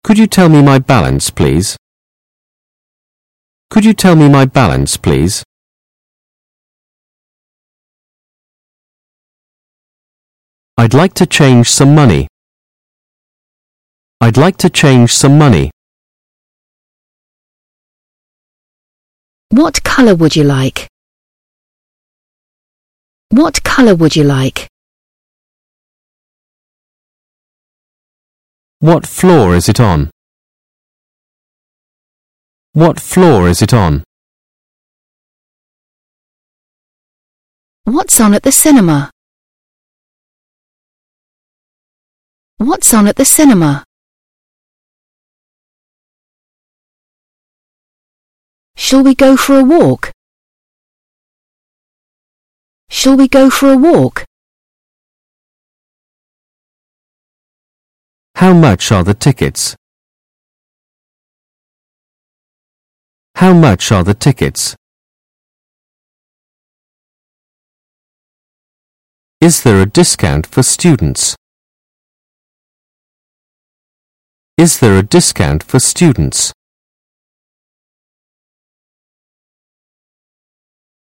Could 0.02 0.18
you 0.18 0.26
tell 0.26 0.48
me 0.48 0.62
my 0.62 0.80
balance, 0.80 1.30
please? 1.30 1.76
Could 3.70 3.84
you 3.84 3.94
tell 3.94 4.16
me 4.16 4.28
my 4.28 4.46
balance, 4.46 4.96
please? 4.96 5.44
I'd 10.78 10.92
like 10.92 11.14
to 11.14 11.26
change 11.26 11.70
some 11.70 11.94
money. 11.94 12.28
I'd 14.20 14.36
like 14.36 14.58
to 14.58 14.68
change 14.68 15.14
some 15.14 15.38
money. 15.38 15.70
What 19.48 19.82
colour 19.82 20.14
would 20.14 20.36
you 20.36 20.44
like? 20.44 20.86
What 23.30 23.62
colour 23.62 23.94
would 23.94 24.14
you 24.16 24.24
like? 24.24 24.68
What 28.80 29.06
floor 29.06 29.54
is 29.56 29.70
it 29.70 29.80
on? 29.80 30.10
What 32.72 33.00
floor 33.00 33.48
is 33.48 33.62
it 33.62 33.72
on? 33.72 34.04
What's 37.84 38.20
on 38.20 38.34
at 38.34 38.42
the 38.42 38.52
cinema? 38.52 39.10
What's 42.58 42.94
on 42.94 43.06
at 43.06 43.16
the 43.16 43.26
cinema? 43.26 43.84
Shall 48.76 49.04
we 49.04 49.14
go 49.14 49.36
for 49.36 49.58
a 49.58 49.64
walk? 49.64 50.10
Shall 52.88 53.16
we 53.16 53.28
go 53.28 53.50
for 53.50 53.72
a 53.72 53.76
walk? 53.76 54.24
How 58.36 58.54
much 58.54 58.90
are 58.90 59.04
the 59.04 59.12
tickets? 59.14 59.76
How 63.34 63.52
much 63.52 63.92
are 63.92 64.02
the 64.02 64.14
tickets? 64.14 64.74
Is 69.42 69.62
there 69.62 69.82
a 69.82 69.86
discount 69.86 70.46
for 70.46 70.62
students? 70.62 71.36
Is 74.58 74.78
there 74.78 74.96
a 74.96 75.02
discount 75.02 75.62
for 75.62 75.78
students? 75.78 76.50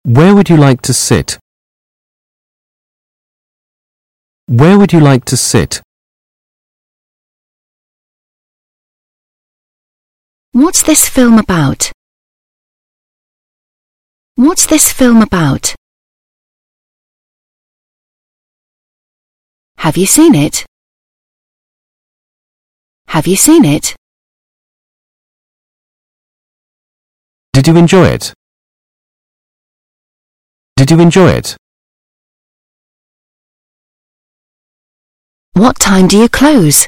Where 0.04 0.34
would 0.34 0.50
you 0.50 0.56
like 0.56 0.82
to 0.84 0.94
sit? 0.94 1.38
Where 4.48 4.80
would 4.80 4.94
you 4.94 5.02
like 5.02 5.26
to 5.26 5.36
sit? 5.36 5.82
What's 10.54 10.84
this 10.84 11.10
film 11.10 11.38
about? 11.38 11.92
What's 14.36 14.66
this 14.66 14.94
film 14.94 15.22
about? 15.22 15.76
Have 19.80 19.98
you 19.98 20.06
seen 20.06 20.36
it? 20.36 20.66
Have 23.12 23.28
you 23.28 23.36
seen 23.36 23.66
it? 23.66 23.94
Did 27.52 27.68
you 27.68 27.76
enjoy 27.76 28.06
it? 28.08 28.34
Did 30.78 30.92
you 30.92 31.00
enjoy 31.02 31.32
it? 31.32 31.58
What 35.52 35.78
time 35.78 36.08
do 36.08 36.18
you 36.18 36.30
close? 36.30 36.88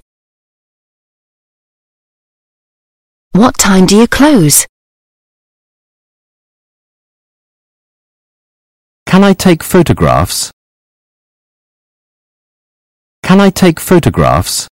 What 3.33 3.57
time 3.57 3.85
do 3.85 3.97
you 3.97 4.07
close? 4.07 4.65
Can 9.05 9.25
I 9.25 9.33
take 9.33 9.61
photographs? 9.61 10.51
Can 13.23 13.41
I 13.41 13.49
take 13.49 13.81
photographs? 13.81 14.69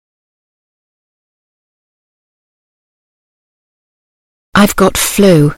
I've 4.61 4.75
got 4.75 4.97
flu. 4.97 5.53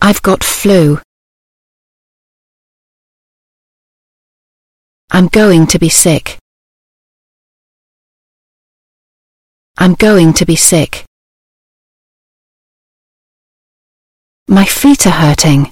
I've 0.00 0.20
got 0.20 0.42
flu. 0.42 0.98
I'm 5.12 5.28
going 5.28 5.68
to 5.68 5.78
be 5.78 5.88
sick. 5.88 6.38
I'm 9.78 9.94
going 9.94 10.32
to 10.32 10.44
be 10.44 10.56
sick. 10.56 11.04
My 14.48 14.64
feet 14.64 15.06
are 15.06 15.18
hurting. 15.24 15.70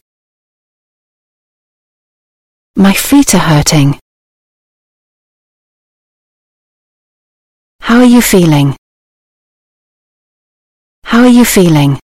My 2.77 2.93
feet 2.93 3.35
are 3.35 3.47
hurting. 3.53 3.99
How 7.81 7.97
are 7.97 8.13
you 8.17 8.23
feeling? 8.23 8.77
How 11.11 11.23
are 11.23 11.37
you 11.41 11.45
feeling? 11.45 11.99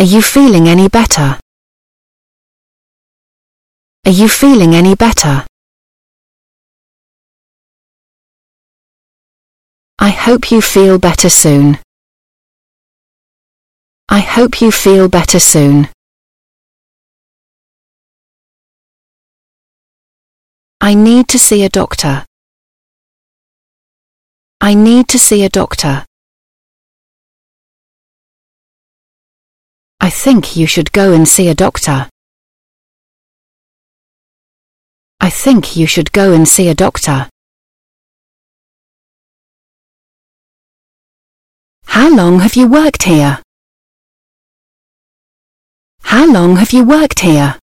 Are 0.00 0.04
you 0.04 0.20
feeling 0.20 0.66
any 0.66 0.88
better? 0.88 1.38
Are 4.04 4.10
you 4.10 4.26
feeling 4.26 4.74
any 4.74 4.96
better? 4.96 5.46
I 10.00 10.10
hope 10.10 10.50
you 10.50 10.60
feel 10.60 10.98
better 10.98 11.30
soon. 11.30 11.78
I 14.08 14.18
hope 14.18 14.60
you 14.60 14.72
feel 14.72 15.08
better 15.08 15.38
soon. 15.38 15.88
I 20.80 20.94
need 20.94 21.28
to 21.28 21.38
see 21.38 21.62
a 21.62 21.68
doctor. 21.68 22.24
I 24.60 24.74
need 24.74 25.08
to 25.08 25.18
see 25.18 25.44
a 25.44 25.48
doctor. 25.48 26.04
I 30.00 30.10
think 30.10 30.56
you 30.56 30.66
should 30.66 30.92
go 30.92 31.12
and 31.12 31.28
see 31.28 31.48
a 31.48 31.54
doctor. 31.54 32.08
I 35.20 35.30
think 35.30 35.76
you 35.76 35.86
should 35.86 36.12
go 36.12 36.32
and 36.32 36.46
see 36.48 36.68
a 36.68 36.74
doctor. 36.74 37.28
How 41.86 42.14
long 42.14 42.40
have 42.40 42.56
you 42.56 42.68
worked 42.68 43.04
here? 43.04 43.42
How 46.02 46.30
long 46.30 46.56
have 46.56 46.72
you 46.72 46.84
worked 46.84 47.20
here? 47.20 47.58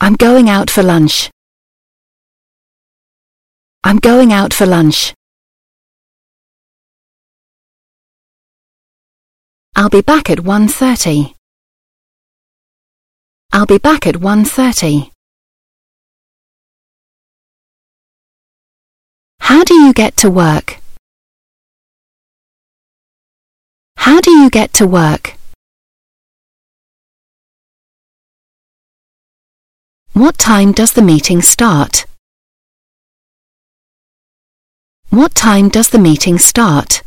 I'm 0.00 0.14
going 0.14 0.48
out 0.48 0.70
for 0.70 0.82
lunch. 0.82 1.30
I'm 3.84 3.98
going 3.98 4.32
out 4.32 4.54
for 4.54 4.64
lunch. 4.64 5.12
I'll 9.74 9.88
be 9.88 10.02
back 10.02 10.30
at 10.30 10.38
1.30. 10.38 11.34
I'll 13.52 13.66
be 13.66 13.78
back 13.78 14.06
at 14.06 14.14
1.30. 14.14 15.10
How 19.40 19.64
do 19.64 19.74
you 19.74 19.92
get 19.92 20.16
to 20.18 20.30
work? 20.30 20.78
How 23.96 24.20
do 24.20 24.30
you 24.30 24.48
get 24.48 24.72
to 24.74 24.86
work? 24.86 25.34
What 30.12 30.38
time 30.38 30.72
does 30.72 30.92
the 30.92 31.02
meeting 31.02 31.42
start? 31.42 32.06
What 35.12 35.34
time 35.34 35.68
does 35.68 35.90
the 35.90 35.98
meeting 35.98 36.38
start? 36.38 37.02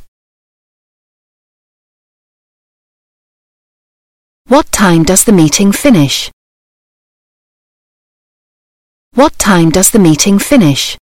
What 4.45 4.71
time 4.71 5.01
does 5.01 5.23
the 5.23 5.31
meeting 5.31 5.71
finish? 5.71 6.29
What 9.15 9.33
time 9.39 9.71
does 9.71 9.89
the 9.89 9.97
meeting 9.97 10.37
finish? 10.37 10.95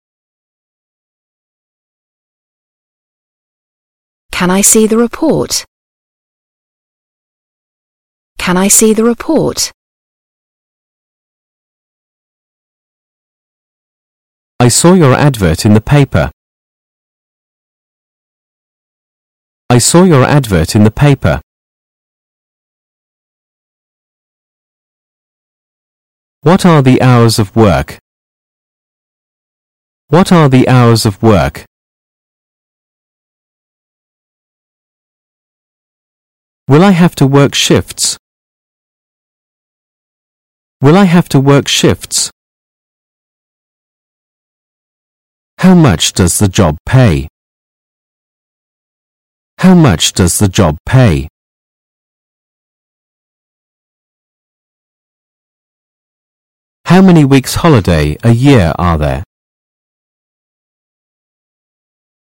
Can 4.32 4.50
I 4.50 4.62
see 4.62 4.88
the 4.88 4.98
report? 4.98 5.66
Can 8.38 8.56
I 8.56 8.70
see 8.70 8.94
the 8.94 9.04
report? 9.04 9.74
I 14.58 14.70
saw 14.70 14.94
your 14.94 15.14
advert 15.14 15.66
in 15.66 15.74
the 15.74 15.82
paper. 15.82 16.32
I 19.74 19.80
saw 19.80 20.04
your 20.04 20.24
advert 20.24 20.76
in 20.76 20.84
the 20.84 20.92
paper. 20.92 21.42
What 26.42 26.64
are 26.64 26.84
the 26.84 27.02
hours 27.02 27.40
of 27.40 27.56
work? 27.56 27.98
What 30.10 30.32
are 30.32 30.48
the 30.48 30.70
hours 30.70 31.08
of 31.08 31.24
work? 31.24 31.66
Will 36.68 36.84
I 36.84 36.92
have 36.92 37.16
to 37.16 37.26
work 37.26 37.56
shifts? 37.56 38.16
Will 40.82 40.96
I 40.96 41.06
have 41.06 41.28
to 41.30 41.40
work 41.40 41.68
shifts? 41.68 42.30
How 45.58 45.74
much 45.74 46.14
does 46.14 46.38
the 46.38 46.48
job 46.48 46.78
pay? 46.86 47.28
How 49.64 49.76
much 49.76 50.12
does 50.12 50.40
the 50.40 50.50
job 50.50 50.76
pay? 50.86 51.30
How 56.84 57.02
many 57.02 57.24
weeks 57.24 57.56
holiday 57.56 58.18
a 58.26 58.34
year 58.34 58.74
are 58.78 58.98
there? 58.98 59.24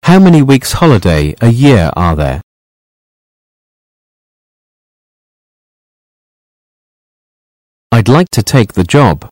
How 0.04 0.20
many 0.20 0.42
weeks 0.42 0.74
holiday 0.74 1.34
a 1.40 1.48
year 1.48 1.90
are 1.96 2.14
there? 2.14 2.40
I'd 7.90 8.08
like 8.08 8.30
to 8.30 8.44
take 8.44 8.74
the 8.74 8.84
job. 8.84 9.28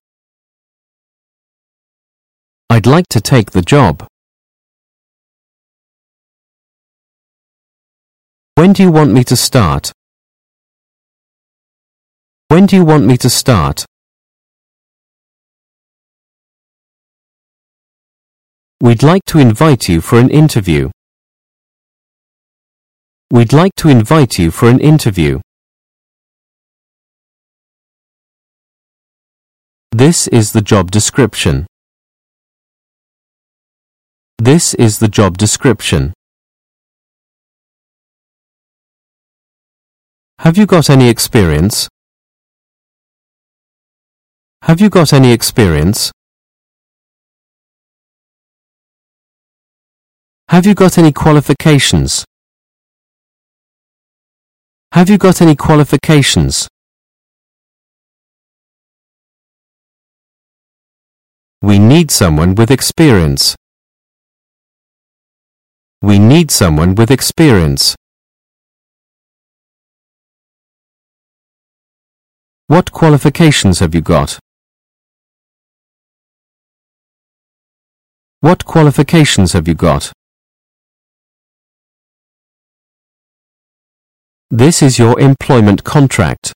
I'd 2.68 2.86
like 2.86 3.07
to 3.11 3.20
take 3.20 3.53
the 3.53 3.62
job. 3.62 4.09
When 8.62 8.72
do 8.72 8.84
you 8.84 8.92
want 8.92 9.12
me 9.12 9.24
to 9.24 9.34
start? 9.34 9.90
When 12.46 12.64
do 12.66 12.76
you 12.76 12.84
want 12.84 13.04
me 13.04 13.16
to 13.16 13.28
start? 13.28 13.84
We'd 18.80 19.02
like 19.02 19.24
to 19.32 19.40
invite 19.40 19.88
you 19.88 20.00
for 20.00 20.20
an 20.20 20.30
interview. 20.30 20.92
We'd 23.32 23.52
like 23.52 23.74
to 23.78 23.88
invite 23.88 24.38
you 24.38 24.52
for 24.52 24.68
an 24.68 24.78
interview. 24.78 25.40
This 29.90 30.28
is 30.28 30.52
the 30.52 30.62
job 30.62 30.92
description. 30.92 31.66
This 34.38 34.74
is 34.74 35.00
the 35.00 35.08
job 35.08 35.36
description. 35.36 36.12
Have 40.43 40.59
you 40.59 40.66
got 40.66 40.90
any 40.90 41.09
experience? 41.09 41.88
Have 44.62 44.80
you 44.80 44.90
got 44.90 45.12
any 45.12 45.30
experience? 45.30 46.11
Have 50.49 50.66
you 50.66 50.74
got 50.74 50.99
any 50.99 51.12
qualifications? 51.12 52.24
Have 54.90 55.09
you 55.09 55.16
got 55.16 55.40
any 55.40 55.55
qualifications? 55.55 56.66
We 61.62 61.78
need 61.78 62.11
someone 62.11 62.57
with 62.57 62.72
experience. 62.72 63.55
We 66.03 66.18
need 66.18 66.51
someone 66.51 66.97
with 66.97 67.12
experience. 67.12 67.95
What 72.72 72.90
qualifications 72.90 73.80
have 73.80 73.94
you 73.94 74.00
got? 74.00 74.38
What 78.40 78.64
qualifications 78.64 79.52
have 79.52 79.68
you 79.68 79.74
got? 79.74 80.10
This 84.50 84.80
is 84.80 84.98
your 84.98 85.20
employment 85.20 85.84
contract. 85.84 86.54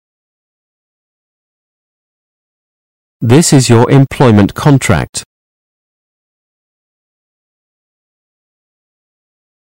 This 3.21 3.53
is 3.53 3.69
your 3.69 3.91
employment 3.91 4.55
contract. 4.55 5.23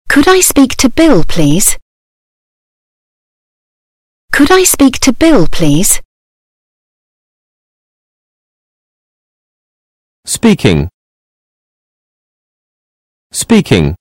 Could 0.08 0.30
I 0.30 0.40
speak 0.40 0.78
to 0.78 0.88
Bill, 0.88 1.26
please? 1.26 1.78
Could 4.32 4.52
I 4.52 4.64
speak 4.64 5.02
to 5.02 5.12
Bill, 5.12 5.46
please? 5.46 6.00
Speaking. 10.30 10.90
Speaking. 13.32 13.96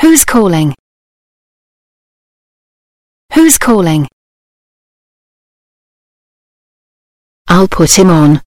Who's 0.00 0.24
calling? 0.24 0.74
Who's 3.34 3.56
calling? 3.56 4.08
I'll 7.46 7.68
put 7.68 7.96
him 7.96 8.10
on. 8.10 8.42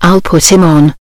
I'll 0.00 0.20
put 0.20 0.50
him 0.50 0.64
on. 0.64 0.96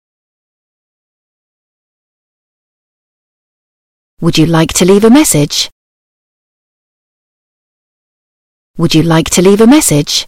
Would 4.22 4.38
you 4.38 4.46
like 4.46 4.74
to 4.74 4.86
leave 4.86 5.06
a 5.06 5.10
message? 5.10 5.72
Would 8.78 8.94
you 8.94 9.02
like 9.02 9.32
to 9.32 9.42
leave 9.42 9.62
a 9.62 9.66
message? 9.66 10.28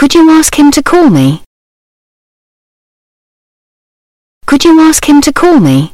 Could 0.00 0.14
you 0.14 0.30
ask 0.30 0.58
him 0.58 0.70
to 0.70 0.82
call 0.82 1.10
me? 1.10 1.42
Could 4.46 4.64
you 4.64 4.80
ask 4.80 5.06
him 5.06 5.20
to 5.20 5.30
call 5.30 5.60
me? 5.60 5.92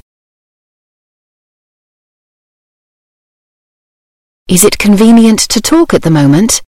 Is 4.47 4.63
it 4.63 4.79
convenient 4.79 5.41
to 5.49 5.61
talk 5.61 5.93
at 5.93 6.03
the 6.03 6.13
moment? 6.13 6.63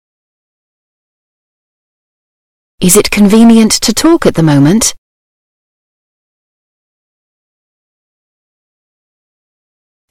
Is 2.79 2.95
it 2.95 3.11
convenient 3.11 3.73
to 3.81 3.93
talk 3.93 4.25
at 4.25 4.35
the 4.35 4.43
moment? 4.53 4.95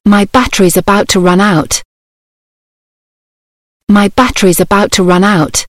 My 0.04 0.26
battery's 0.26 0.76
about 0.76 1.08
to 1.08 1.20
run 1.20 1.40
out. 1.40 1.82
My 3.88 4.08
battery's 4.08 4.60
about 4.60 4.92
to 4.92 5.02
run 5.02 5.24
out. 5.24 5.64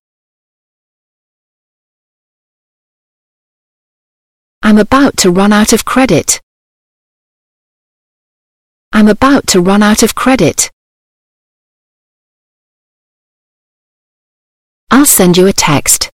I'm 4.66 4.80
about 4.80 5.16
to 5.18 5.30
run 5.30 5.54
out 5.54 5.74
of 5.74 5.86
credit. 5.86 6.42
I'm 8.92 9.08
about 9.08 9.46
to 9.50 9.62
run 9.62 9.84
out 9.84 10.02
of 10.02 10.16
credit. 10.16 10.72
I'll 14.90 15.06
send 15.06 15.38
you 15.38 15.46
a 15.46 15.54
text. 15.54 16.10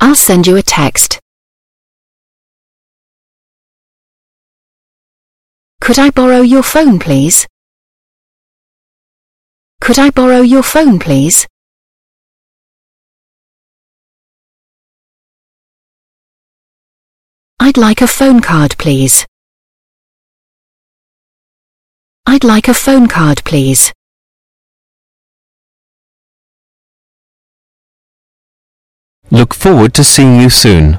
I'll 0.00 0.14
send 0.14 0.46
you 0.46 0.56
a 0.56 0.62
text. 0.62 1.20
Could 5.82 5.98
I 5.98 6.08
borrow 6.08 6.40
your 6.40 6.62
phone, 6.62 6.98
please? 6.98 7.46
Could 9.82 9.98
I 9.98 10.08
borrow 10.08 10.40
your 10.40 10.62
phone, 10.62 10.98
please? 10.98 11.46
I'd 17.68 17.76
like 17.76 18.00
a 18.00 18.06
phone 18.06 18.40
card, 18.40 18.78
please. 18.78 19.26
I'd 22.24 22.42
like 22.42 22.66
a 22.66 22.72
phone 22.72 23.08
card, 23.08 23.44
please. 23.44 23.92
Look 29.30 29.52
forward 29.52 29.92
to 29.96 30.02
seeing 30.02 30.40
you 30.40 30.48
soon. 30.48 30.98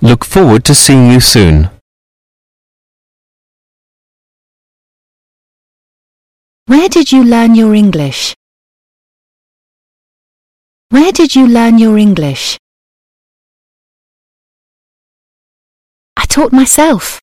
Look 0.00 0.24
forward 0.24 0.64
to 0.64 0.74
seeing 0.74 1.10
you 1.10 1.20
soon. 1.20 1.68
Where 6.64 6.88
did 6.88 7.12
you 7.12 7.24
learn 7.24 7.54
your 7.54 7.74
English? 7.74 8.34
Where 10.88 11.12
did 11.12 11.36
you 11.36 11.46
learn 11.46 11.76
your 11.76 11.98
English? 11.98 12.56
Taught 16.32 16.50
myself. 16.50 17.20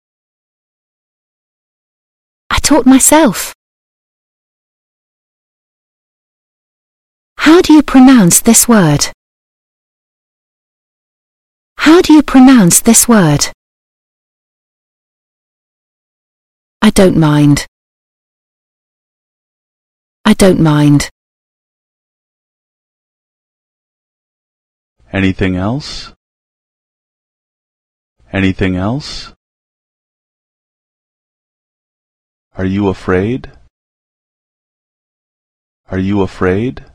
I 2.52 2.60
taught 2.60 2.86
myself. 2.86 3.56
How 7.38 7.60
do 7.62 7.74
you 7.74 7.82
pronounce 7.82 8.40
this 8.40 8.68
word? 8.68 9.08
How 11.78 12.02
do 12.02 12.14
you 12.14 12.22
pronounce 12.22 12.82
this 12.82 13.08
word? 13.08 13.46
I 16.84 16.92
don't 16.92 17.18
mind. 17.18 17.66
I 20.24 20.34
don't 20.36 20.60
mind. 20.60 21.10
Anything 25.12 25.56
else? 25.56 26.14
Anything 28.32 28.76
else? 28.76 29.34
Are 32.54 32.66
you 32.66 32.90
afraid? 32.90 33.52
Are 35.90 35.98
you 35.98 36.22
afraid? 36.22 36.86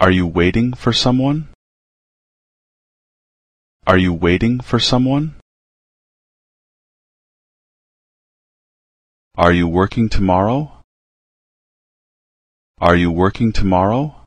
Are 0.00 0.10
you 0.10 0.26
waiting 0.26 0.72
for 0.72 0.92
someone? 0.92 1.48
Are 3.86 3.98
you 3.98 4.12
waiting 4.12 4.58
for 4.58 4.80
someone? 4.80 5.36
Are 9.36 9.52
you 9.52 9.68
working 9.68 10.08
tomorrow? 10.08 10.72
Are 12.80 12.96
you 12.96 13.12
working 13.12 13.52
tomorrow? 13.52 14.21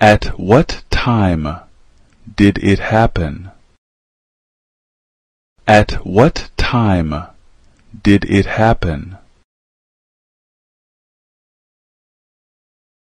At 0.00 0.38
what 0.38 0.82
time 0.88 1.46
did 2.34 2.56
it 2.64 2.78
happen? 2.78 3.50
At 5.66 6.06
what 6.06 6.50
time 6.56 7.26
did 8.02 8.24
it 8.24 8.46
happen? 8.46 9.18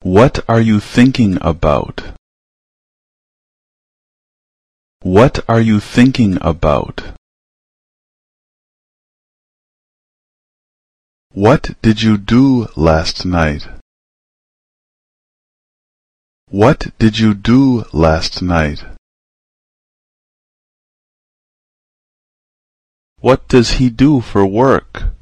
What 0.01 0.43
are 0.49 0.59
you 0.59 0.81
thinking 0.81 1.37
about? 1.39 2.03
What 4.99 5.39
are 5.47 5.61
you 5.61 5.79
thinking 5.79 6.37
about? 6.41 7.13
What 11.31 11.75
did 11.81 12.01
you 12.01 12.17
do 12.17 12.67
last 12.75 13.25
night? 13.25 13.67
What 16.53 16.93
did 16.99 17.17
you 17.17 17.33
do 17.33 17.83
last 17.91 18.43
night? 18.43 18.85
What 23.21 23.47
does 23.47 23.81
he 23.81 23.89
do 23.89 24.21
for 24.21 24.45
work? 24.45 25.15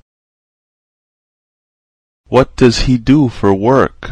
What 2.27 2.57
does 2.57 2.79
he 2.79 2.97
do 2.97 3.29
for 3.29 3.53
work? 3.53 4.11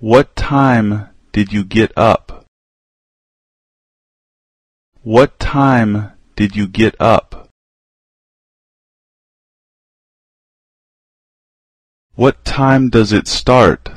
What 0.00 0.34
time 0.34 1.10
did 1.30 1.52
you 1.52 1.62
get 1.62 1.96
up? 1.96 2.44
What 5.04 5.38
time 5.38 6.10
did 6.34 6.56
you 6.56 6.66
get 6.66 6.96
up? 6.98 7.41
What 12.14 12.44
time 12.44 12.90
does 12.90 13.10
it 13.10 13.26
start? 13.26 13.88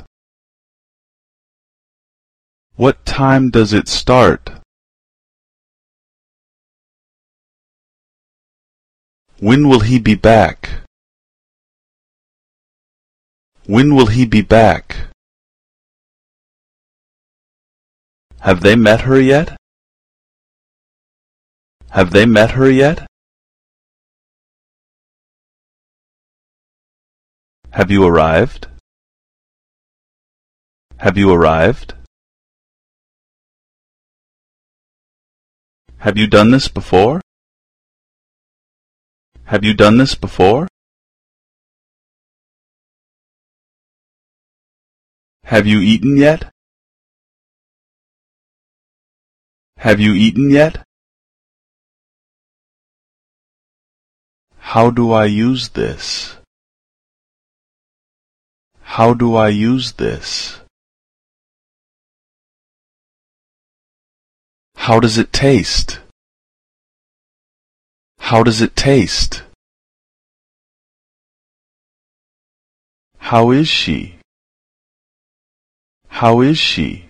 What 2.76 3.04
time 3.04 3.50
does 3.50 3.74
it 3.74 3.88
start? 3.88 4.50
When 9.38 9.68
will 9.68 9.80
he 9.80 9.98
be 9.98 10.14
back? 10.14 10.80
When 13.66 13.94
will 13.94 14.06
he 14.06 14.24
be 14.24 14.40
back? 14.40 14.96
Have 18.40 18.62
they 18.62 18.76
met 18.76 19.02
her 19.02 19.20
yet? 19.20 19.58
Have 21.90 22.12
they 22.12 22.24
met 22.24 22.52
her 22.52 22.70
yet? 22.70 23.06
Have 27.76 27.90
you 27.90 28.06
arrived? 28.06 28.68
Have 30.96 31.18
you 31.18 31.30
arrived? 31.30 31.92
Have 35.98 36.16
you 36.16 36.26
done 36.26 36.52
this 36.52 36.68
before? 36.68 37.20
Have 39.44 39.62
you 39.62 39.74
done 39.74 39.98
this 39.98 40.14
before? 40.14 40.68
Have 45.44 45.66
you 45.66 45.80
eaten 45.80 46.16
yet? 46.16 46.50
Have 49.76 50.00
you 50.00 50.14
eaten 50.14 50.48
yet? 50.48 50.82
How 54.72 54.88
do 54.88 55.12
I 55.12 55.26
use 55.26 55.68
this? 55.68 56.35
How 58.94 59.12
do 59.12 59.34
I 59.34 59.48
use 59.48 59.92
this? 59.92 60.60
How 64.76 65.00
does 65.00 65.18
it 65.18 65.32
taste? 65.32 65.98
How 68.18 68.42
does 68.42 68.60
it 68.62 68.74
taste? 68.74 69.42
How 73.18 73.50
is 73.50 73.68
she? 73.68 74.14
How 76.08 76.40
is 76.40 76.56
she? 76.56 77.06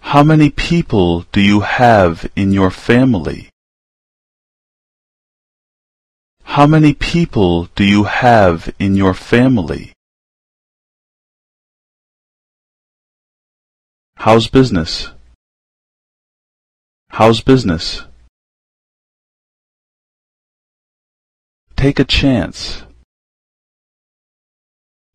How 0.00 0.22
many 0.22 0.50
people 0.50 1.24
do 1.32 1.40
you 1.40 1.60
have 1.60 2.28
in 2.34 2.52
your 2.52 2.70
family? 2.70 3.48
How 6.58 6.66
many 6.66 6.92
people 6.92 7.66
do 7.76 7.84
you 7.84 8.02
have 8.02 8.74
in 8.80 8.96
your 8.96 9.14
family? 9.14 9.92
How's 14.16 14.48
business? 14.48 15.10
How's 17.10 17.40
business? 17.42 18.02
Take 21.76 22.00
a 22.00 22.04
chance. 22.04 22.82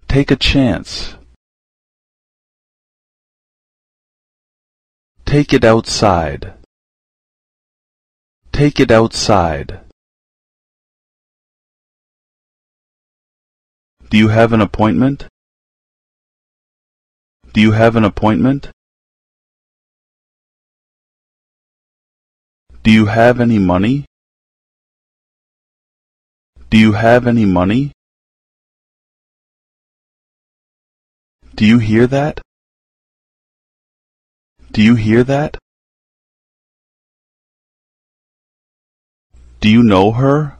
Take 0.07 0.31
a 0.31 0.37
chance. 0.37 1.15
Take 5.25 5.51
it 5.51 5.65
outside. 5.65 6.53
Take 8.53 8.79
it 8.79 8.91
outside. 8.91 9.82
Do 14.13 14.19
you 14.19 14.27
have 14.27 14.53
an 14.53 14.61
appointment? 14.61 15.25
Do 17.51 17.61
you 17.61 17.71
have 17.71 17.95
an 17.95 18.03
appointment? 18.05 18.69
Do 22.83 22.91
you 22.91 23.07
have 23.07 23.39
any 23.39 23.57
money? 23.57 24.05
Do 26.69 26.77
you 26.77 26.91
have 26.91 27.25
any 27.25 27.45
money? 27.45 27.91
Do 31.55 31.65
you 31.65 31.79
hear 31.79 32.05
that? 32.05 32.39
Do 34.73 34.83
you 34.83 34.93
hear 34.93 35.23
that? 35.23 35.57
Do 39.59 39.69
you 39.69 39.81
know 39.81 40.11
her? 40.11 40.59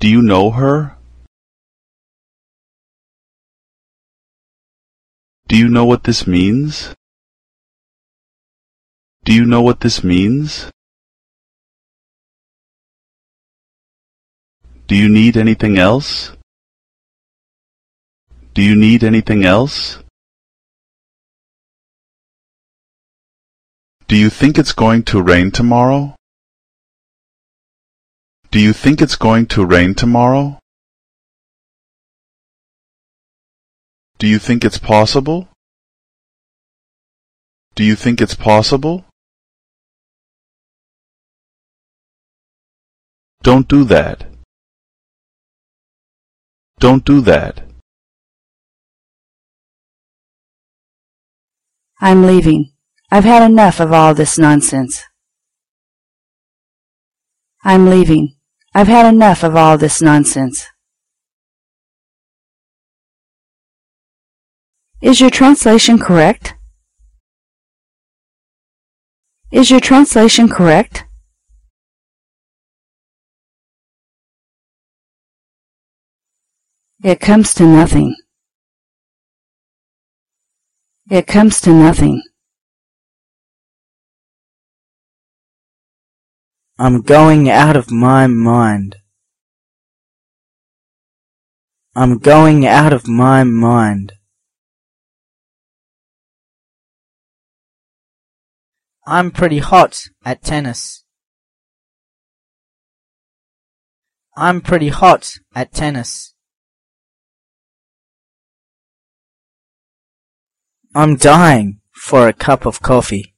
Do 0.00 0.06
you 0.06 0.20
know 0.20 0.50
her? 0.50 0.98
Do 5.52 5.58
you 5.58 5.68
know 5.68 5.84
what 5.84 6.04
this 6.04 6.26
means? 6.26 6.94
Do 9.22 9.34
you 9.34 9.44
know 9.44 9.60
what 9.60 9.80
this 9.80 10.02
means? 10.02 10.70
Do 14.86 14.96
you 14.96 15.10
need 15.10 15.36
anything 15.36 15.76
else? 15.76 16.32
Do 18.54 18.62
you 18.62 18.74
need 18.74 19.04
anything 19.04 19.44
else? 19.44 19.98
Do 24.08 24.16
you 24.16 24.30
think 24.30 24.56
it's 24.56 24.72
going 24.72 25.02
to 25.12 25.20
rain 25.20 25.50
tomorrow? 25.50 26.16
Do 28.50 28.58
you 28.58 28.72
think 28.72 29.02
it's 29.02 29.16
going 29.16 29.48
to 29.48 29.66
rain 29.66 29.94
tomorrow? 29.94 30.61
Do 34.22 34.28
you 34.28 34.38
think 34.38 34.64
it's 34.64 34.78
possible? 34.78 35.48
Do 37.74 37.82
you 37.82 37.96
think 37.96 38.20
it's 38.20 38.36
possible? 38.36 39.04
Don't 43.42 43.66
do 43.66 43.82
that. 43.82 44.26
Don't 46.78 47.04
do 47.04 47.20
that. 47.22 47.62
I'm 52.00 52.24
leaving. 52.24 52.70
I've 53.10 53.24
had 53.24 53.42
enough 53.42 53.80
of 53.80 53.92
all 53.92 54.14
this 54.14 54.38
nonsense. 54.38 55.02
I'm 57.64 57.90
leaving. 57.90 58.36
I've 58.72 58.86
had 58.86 59.12
enough 59.12 59.42
of 59.42 59.56
all 59.56 59.76
this 59.78 60.00
nonsense. 60.00 60.71
Is 65.02 65.20
your 65.20 65.30
translation 65.30 65.98
correct? 65.98 66.54
Is 69.50 69.68
your 69.68 69.80
translation 69.80 70.48
correct? 70.48 71.04
It 77.02 77.18
comes 77.18 77.52
to 77.54 77.64
nothing. 77.64 78.14
It 81.10 81.26
comes 81.26 81.60
to 81.62 81.70
nothing. 81.70 82.22
I'm 86.78 87.02
going 87.02 87.50
out 87.50 87.74
of 87.76 87.90
my 87.90 88.28
mind. 88.28 88.98
I'm 91.96 92.18
going 92.18 92.64
out 92.64 92.92
of 92.92 93.08
my 93.08 93.42
mind. 93.42 94.12
I'm 99.04 99.32
pretty 99.32 99.58
hot 99.58 100.04
at 100.24 100.42
tennis. 100.42 101.04
I'm 104.36 104.60
pretty 104.60 104.88
hot 104.88 105.34
at 105.56 105.72
tennis. 105.72 106.34
I'm 110.94 111.16
dying 111.16 111.80
for 111.90 112.28
a 112.28 112.32
cup 112.32 112.64
of 112.64 112.80
coffee. 112.80 113.34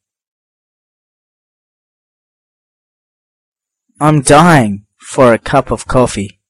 I'm 3.99 4.21
dying 4.21 4.85
for 4.99 5.33
a 5.33 5.39
cup 5.39 5.71
of 5.71 5.87
coffee. 5.87 6.41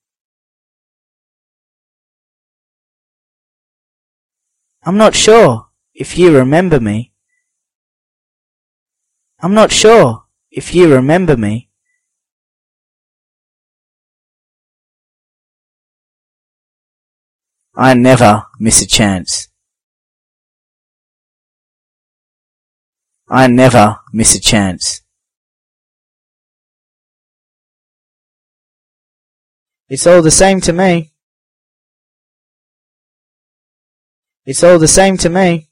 I'm 4.83 4.97
not 4.97 5.15
sure 5.15 5.69
if 5.95 6.19
you 6.19 6.37
remember 6.37 6.81
me. 6.81 7.14
I'm 9.41 9.55
not 9.55 9.72
sure 9.72 10.24
if 10.51 10.74
you 10.74 10.93
remember 10.93 11.37
me. 11.37 11.70
I 17.76 17.95
never 17.95 18.45
miss 18.61 18.82
a 18.82 18.87
chance. 18.87 19.49
I 23.28 23.49
never 23.49 23.97
miss 24.12 24.35
a 24.37 24.41
chance. 24.41 25.03
It's 29.89 30.07
all 30.07 30.22
the 30.22 30.30
same 30.30 30.61
to 30.62 30.72
me. 30.72 31.12
It's 34.47 34.62
all 34.62 34.78
the 34.78 34.89
same 34.89 35.16
to 35.18 35.28
me. 35.28 35.68